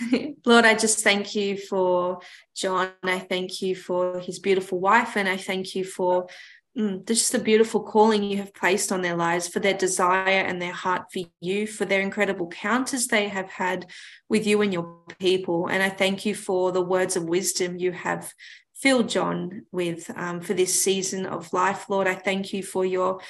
Lord, 0.46 0.64
I 0.64 0.74
just 0.74 1.00
thank 1.00 1.34
you 1.34 1.56
for 1.56 2.20
John. 2.56 2.90
I 3.02 3.18
thank 3.18 3.60
you 3.60 3.76
for 3.76 4.18
his 4.20 4.38
beautiful 4.38 4.80
wife. 4.80 5.16
And 5.16 5.28
I 5.28 5.36
thank 5.36 5.74
you 5.74 5.84
for 5.84 6.26
mm, 6.78 7.06
just 7.06 7.32
the 7.32 7.38
beautiful 7.38 7.82
calling 7.82 8.22
you 8.22 8.38
have 8.38 8.54
placed 8.54 8.90
on 8.90 9.02
their 9.02 9.16
lives, 9.16 9.48
for 9.48 9.60
their 9.60 9.74
desire 9.74 10.40
and 10.40 10.60
their 10.60 10.72
heart 10.72 11.02
for 11.12 11.22
you, 11.40 11.66
for 11.66 11.84
their 11.84 12.00
incredible 12.00 12.48
counters 12.48 13.06
they 13.06 13.28
have 13.28 13.50
had 13.50 13.86
with 14.28 14.46
you 14.46 14.62
and 14.62 14.72
your 14.72 14.98
people. 15.18 15.66
And 15.66 15.82
I 15.82 15.90
thank 15.90 16.24
you 16.24 16.34
for 16.34 16.72
the 16.72 16.82
words 16.82 17.16
of 17.16 17.24
wisdom 17.24 17.78
you 17.78 17.92
have 17.92 18.32
filled 18.74 19.08
John 19.08 19.66
with 19.70 20.10
um, 20.16 20.40
for 20.40 20.54
this 20.54 20.82
season 20.82 21.26
of 21.26 21.52
life. 21.52 21.88
Lord, 21.88 22.08
I 22.08 22.14
thank 22.14 22.52
you 22.52 22.62
for 22.62 22.84
your 22.84 23.20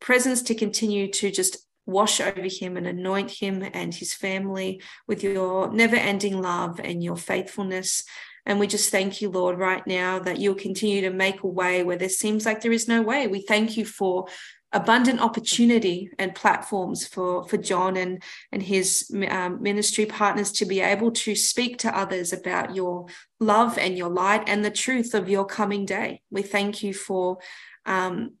presence 0.00 0.42
to 0.42 0.54
continue 0.54 1.08
to 1.12 1.30
just 1.30 1.64
wash 1.86 2.20
over 2.20 2.42
him 2.42 2.76
and 2.76 2.86
anoint 2.86 3.30
him 3.30 3.68
and 3.72 3.94
his 3.94 4.14
family 4.14 4.80
with 5.06 5.22
your 5.22 5.72
never 5.72 5.96
ending 5.96 6.40
love 6.40 6.80
and 6.82 7.02
your 7.02 7.16
faithfulness. 7.16 8.04
And 8.44 8.58
we 8.58 8.66
just 8.66 8.90
thank 8.90 9.20
you, 9.20 9.30
Lord, 9.30 9.58
right 9.58 9.86
now 9.86 10.18
that 10.20 10.38
you'll 10.38 10.54
continue 10.54 11.00
to 11.02 11.10
make 11.10 11.42
a 11.42 11.46
way 11.48 11.82
where 11.84 11.96
there 11.96 12.08
seems 12.08 12.44
like 12.44 12.60
there 12.60 12.72
is 12.72 12.88
no 12.88 13.02
way. 13.02 13.26
We 13.26 13.42
thank 13.42 13.76
you 13.76 13.84
for 13.84 14.26
abundant 14.72 15.20
opportunity 15.20 16.10
and 16.18 16.34
platforms 16.34 17.06
for 17.06 17.44
for 17.44 17.58
John 17.58 17.96
and 17.96 18.22
and 18.50 18.62
his 18.62 19.10
um, 19.28 19.62
ministry 19.62 20.06
partners 20.06 20.50
to 20.52 20.64
be 20.64 20.80
able 20.80 21.10
to 21.12 21.34
speak 21.34 21.78
to 21.78 21.96
others 21.96 22.32
about 22.32 22.74
your 22.74 23.06
love 23.38 23.76
and 23.76 23.98
your 23.98 24.08
light 24.08 24.44
and 24.46 24.64
the 24.64 24.70
truth 24.70 25.14
of 25.14 25.28
your 25.28 25.44
coming 25.44 25.84
day. 25.84 26.22
We 26.30 26.42
thank 26.42 26.82
you 26.82 26.94
for 26.94 27.38
um, 27.84 28.34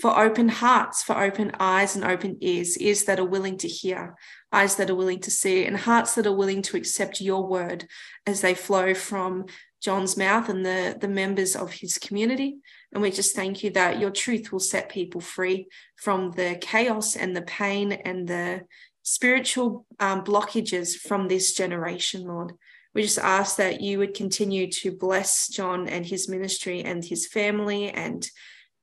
for 0.00 0.18
open 0.18 0.48
hearts, 0.48 1.02
for 1.02 1.20
open 1.20 1.50
eyes 1.58 1.96
and 1.96 2.04
open 2.04 2.38
ears, 2.40 2.78
ears 2.78 3.04
that 3.04 3.18
are 3.18 3.24
willing 3.24 3.58
to 3.58 3.68
hear, 3.68 4.14
eyes 4.52 4.76
that 4.76 4.90
are 4.90 4.94
willing 4.94 5.20
to 5.20 5.30
see, 5.30 5.64
and 5.64 5.76
hearts 5.76 6.14
that 6.14 6.26
are 6.26 6.36
willing 6.36 6.62
to 6.62 6.76
accept 6.76 7.20
your 7.20 7.46
word 7.46 7.86
as 8.24 8.40
they 8.40 8.54
flow 8.54 8.94
from 8.94 9.46
John's 9.82 10.16
mouth 10.16 10.48
and 10.48 10.64
the, 10.64 10.96
the 11.00 11.08
members 11.08 11.56
of 11.56 11.72
his 11.72 11.98
community. 11.98 12.58
And 12.92 13.02
we 13.02 13.10
just 13.10 13.34
thank 13.34 13.62
you 13.62 13.70
that 13.70 13.98
your 13.98 14.10
truth 14.10 14.52
will 14.52 14.60
set 14.60 14.88
people 14.88 15.20
free 15.20 15.66
from 15.96 16.30
the 16.32 16.56
chaos 16.60 17.16
and 17.16 17.34
the 17.34 17.42
pain 17.42 17.92
and 17.92 18.28
the 18.28 18.62
spiritual 19.02 19.84
um, 19.98 20.22
blockages 20.22 20.94
from 20.94 21.26
this 21.26 21.54
generation, 21.54 22.24
Lord. 22.24 22.52
We 22.94 23.02
just 23.02 23.18
ask 23.18 23.56
that 23.56 23.80
you 23.80 23.98
would 23.98 24.14
continue 24.14 24.70
to 24.72 24.92
bless 24.92 25.48
John 25.48 25.88
and 25.88 26.06
his 26.06 26.28
ministry 26.28 26.82
and 26.82 27.04
his 27.04 27.26
family 27.26 27.90
and 27.90 28.28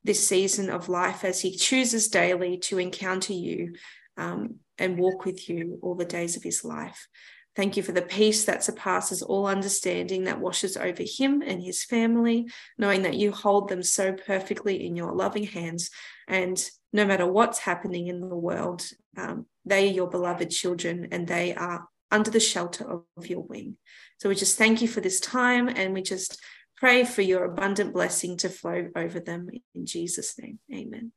this 0.06 0.26
season 0.26 0.70
of 0.70 0.88
life 0.88 1.26
as 1.26 1.42
he 1.42 1.58
chooses 1.58 2.08
daily 2.08 2.58
to 2.60 2.78
encounter 2.78 3.34
you 3.34 3.74
um, 4.18 4.56
and 4.78 5.00
walk 5.00 5.26
with 5.26 5.50
you 5.50 5.80
all 5.82 5.96
the 5.96 6.06
days 6.06 6.38
of 6.38 6.44
his 6.44 6.64
life. 6.64 7.08
Thank 7.56 7.76
you 7.76 7.84
for 7.84 7.92
the 7.92 8.02
peace 8.02 8.46
that 8.46 8.64
surpasses 8.64 9.22
all 9.24 9.48
understanding 9.48 10.26
that 10.26 10.40
washes 10.40 10.78
over 10.78 11.04
him 11.04 11.42
and 11.42 11.64
his 11.64 11.84
family, 11.84 12.48
knowing 12.78 13.02
that 13.02 13.16
you 13.16 13.32
hold 13.32 13.68
them 13.68 13.82
so 13.82 14.14
perfectly 14.14 14.86
in 14.86 14.96
your 14.96 15.14
loving 15.14 15.46
hands. 15.46 15.90
And 16.28 16.64
no 16.94 17.06
matter 17.06 17.26
what's 17.26 17.60
happening 17.60 18.08
in 18.08 18.20
the 18.20 18.36
world, 18.36 18.88
um, 19.18 19.48
they 19.66 19.90
are 19.90 19.94
your 19.94 20.10
beloved 20.10 20.52
children 20.52 21.08
and 21.12 21.28
they 21.28 21.56
are 21.56 21.88
under 22.12 22.30
the 22.30 22.40
shelter 22.40 22.84
of, 22.84 23.04
of 23.18 23.28
your 23.28 23.42
wing. 23.42 23.78
So 24.20 24.30
we 24.30 24.36
just 24.36 24.58
thank 24.58 24.82
you 24.82 24.88
for 24.88 25.02
this 25.02 25.20
time 25.20 25.68
and 25.68 25.94
we 25.94 26.02
just 26.02 26.40
pray 26.78 27.06
for 27.06 27.22
your 27.22 27.46
abundant 27.46 27.94
blessing 27.94 28.38
to 28.38 28.50
flow 28.50 28.90
over 28.96 29.20
them 29.20 29.50
in 29.74 29.86
Jesus' 29.86 30.38
name. 30.40 30.60
Amen. 30.74 31.12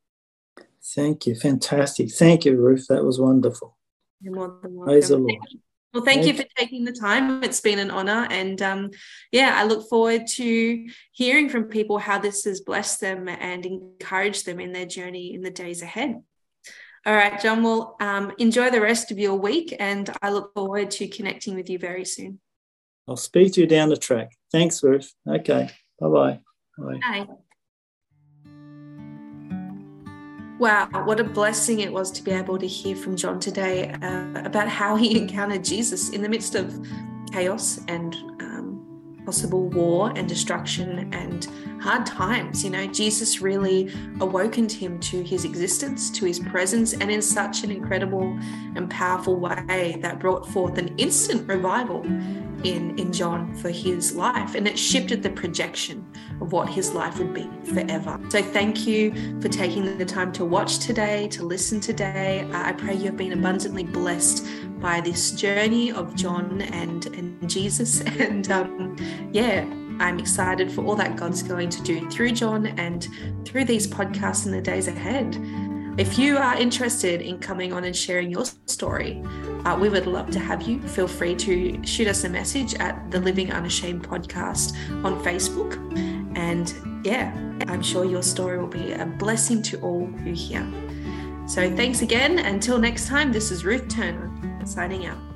Thank 0.95 1.27
you. 1.27 1.35
Fantastic. 1.35 2.13
Thank 2.13 2.45
you, 2.45 2.57
Ruth. 2.57 2.87
That 2.89 3.05
was 3.05 3.21
wonderful. 3.21 3.77
You're 4.21 4.35
more 4.35 4.59
than 4.63 4.75
welcome. 4.75 4.93
Praise 4.93 5.09
the 5.09 5.19
Lord. 5.19 5.47
Well, 5.95 6.05
thank 6.05 6.27
you 6.27 6.35
for 6.35 6.45
taking 6.57 6.85
the 6.85 6.93
time. 6.93 7.43
It's 7.43 7.61
been 7.61 7.79
an 7.79 7.91
honor. 7.91 8.27
And 8.31 8.61
um, 8.61 8.91
yeah, 9.33 9.55
I 9.57 9.65
look 9.65 9.89
forward 9.89 10.27
to 10.35 10.87
hearing 11.13 11.49
from 11.49 11.65
people 11.65 11.99
how 11.99 12.19
this 12.19 12.45
has 12.45 12.61
blessed 12.61 13.01
them 13.01 13.27
and 13.29 13.65
encouraged 13.65 14.45
them 14.45 14.61
in 14.61 14.73
their 14.73 14.87
journey 14.87 15.35
in 15.35 15.41
the 15.41 15.51
days 15.51 15.83
ahead. 15.83 16.23
All 17.07 17.15
right, 17.15 17.41
John, 17.41 17.63
well, 17.63 17.97
um, 18.01 18.33
enjoy 18.39 18.71
the 18.71 18.81
rest 18.83 19.11
of 19.11 19.19
your 19.19 19.37
week. 19.37 19.75
And 19.79 20.11
I 20.21 20.31
look 20.31 20.53
forward 20.53 20.91
to 20.93 21.09
connecting 21.09 21.55
with 21.55 21.71
you 21.71 21.79
very 21.79 22.05
soon. 22.05 22.39
I'll 23.09 23.17
speak 23.17 23.55
to 23.55 23.63
you 23.63 23.67
down 23.67 23.89
the 23.89 23.97
track. 23.97 24.38
Thanks, 24.51 24.83
Ruth. 24.83 25.13
Okay. 25.29 25.71
Bye-bye. 26.01 26.41
Bye. 26.79 27.01
Bye. 27.01 27.27
Wow, 30.59 30.89
what 31.05 31.21
a 31.21 31.25
blessing 31.25 31.81
it 31.81 31.93
was 31.93 32.11
to 32.11 32.23
be 32.23 32.33
able 32.33 32.59
to 32.59 32.67
hear 32.67 32.97
from 32.97 33.15
John 33.15 33.39
today 33.39 33.91
uh, 34.03 34.43
about 34.45 34.67
how 34.69 34.97
he 34.97 35.17
encountered 35.17 35.63
Jesus 35.63 36.11
in 36.11 36.21
the 36.21 36.29
midst 36.29 36.57
of 36.57 36.77
chaos 37.31 37.81
and 37.87 38.17
um, 38.41 39.23
possible 39.25 39.69
war 39.69 40.13
and 40.17 40.29
destruction 40.29 41.15
and 41.15 41.47
hard 41.81 42.07
times. 42.07 42.65
You 42.65 42.71
know, 42.71 42.89
Jesus 42.89 43.41
really 43.41 43.95
awakened 44.19 44.73
him 44.73 44.99
to 45.01 45.23
his 45.23 45.45
existence, 45.45 46.11
to 46.11 46.25
his 46.25 46.41
presence, 46.41 46.93
and 46.93 47.09
in 47.09 47.23
such 47.23 47.63
an 47.63 47.71
incredible 47.71 48.37
and 48.75 48.91
powerful 48.91 49.37
way 49.37 49.99
that 50.03 50.19
brought 50.19 50.49
forth 50.49 50.77
an 50.77 50.93
instant 50.99 51.49
revival 51.49 52.05
in, 52.65 52.99
in 52.99 53.13
John 53.13 53.55
for 53.57 53.71
his 53.71 54.15
life. 54.15 54.55
And 54.55 54.67
it 54.67 54.79
shifted 54.79 55.23
the 55.23 55.31
projection 55.31 56.07
of 56.41 56.53
what 56.53 56.69
his 56.69 56.93
life 56.93 57.19
would 57.19 57.35
be 57.35 57.49
forever. 57.73 58.21
So 58.29 58.43
thank 58.43 58.87
you 58.87 59.13
for 59.41 59.49
taking 59.49 59.99
the 59.99 60.05
time 60.05 60.33
to 60.33 60.45
watch 60.45 60.79
today, 60.79 61.29
to 61.29 61.45
listen 61.45 61.81
today. 61.81 62.49
Uh, 62.53 62.69
I 62.69 62.73
pray 62.73 62.95
you 62.95 63.05
have 63.07 63.17
been 63.17 63.33
abundantly 63.33 63.85
blessed 63.85 64.47
by 64.81 65.01
this 65.01 65.33
journey 65.33 65.93
of 65.93 66.15
John 66.15 66.63
and, 66.63 67.07
and 67.07 67.49
Jesus. 67.49 68.03
And 68.19 68.51
um, 68.51 68.97
yeah, 69.33 69.65
I'm 70.01 70.19
excited 70.19 70.71
for 70.71 70.85
all 70.85 70.97
that 70.97 71.17
God's 71.17 71.43
going 71.43 71.71
to 71.71 71.83
do 71.83 72.09
through 72.11 72.33
John 72.33 72.67
and 72.67 73.09
through 73.45 73.65
these 73.65 73.87
podcasts 73.87 74.45
in 74.47 74.53
the 74.53 74.61
days 74.61 74.89
ahead. 74.89 75.37
If 75.99 76.17
you 76.17 76.39
are 76.39 76.55
interested 76.55 77.23
in 77.23 77.41
coming 77.41 77.73
on 77.73 77.83
and 77.83 77.95
sharing 77.95 78.31
your 78.31 78.45
story, 78.67 79.21
uh, 79.65 79.77
we 79.77 79.89
would 79.89 80.07
love 80.07 80.31
to 80.31 80.39
have 80.39 80.63
you. 80.63 80.81
Feel 80.83 81.09
free 81.09 81.35
to 81.35 81.85
shoot 81.85 82.07
us 82.07 82.23
a 82.23 82.29
message 82.29 82.75
at 82.75 83.11
the 83.11 83.19
Living 83.19 83.53
Unashamed 83.53 84.07
podcast 84.09 84.77
on 85.05 85.21
Facebook. 85.25 85.75
And 86.39 86.73
yeah, 87.05 87.37
I'm 87.67 87.83
sure 87.83 88.05
your 88.05 88.23
story 88.23 88.59
will 88.59 88.69
be 88.69 88.93
a 88.93 89.07
blessing 89.07 89.61
to 89.65 89.81
all 89.81 90.07
who 90.07 90.33
hear. 90.35 90.65
So 91.49 91.69
thanks 91.75 92.03
again. 92.03 92.39
Until 92.39 92.79
next 92.79 93.09
time, 93.09 93.33
this 93.33 93.51
is 93.51 93.65
Ruth 93.65 93.89
Turner 93.89 94.31
signing 94.65 95.07
out. 95.07 95.28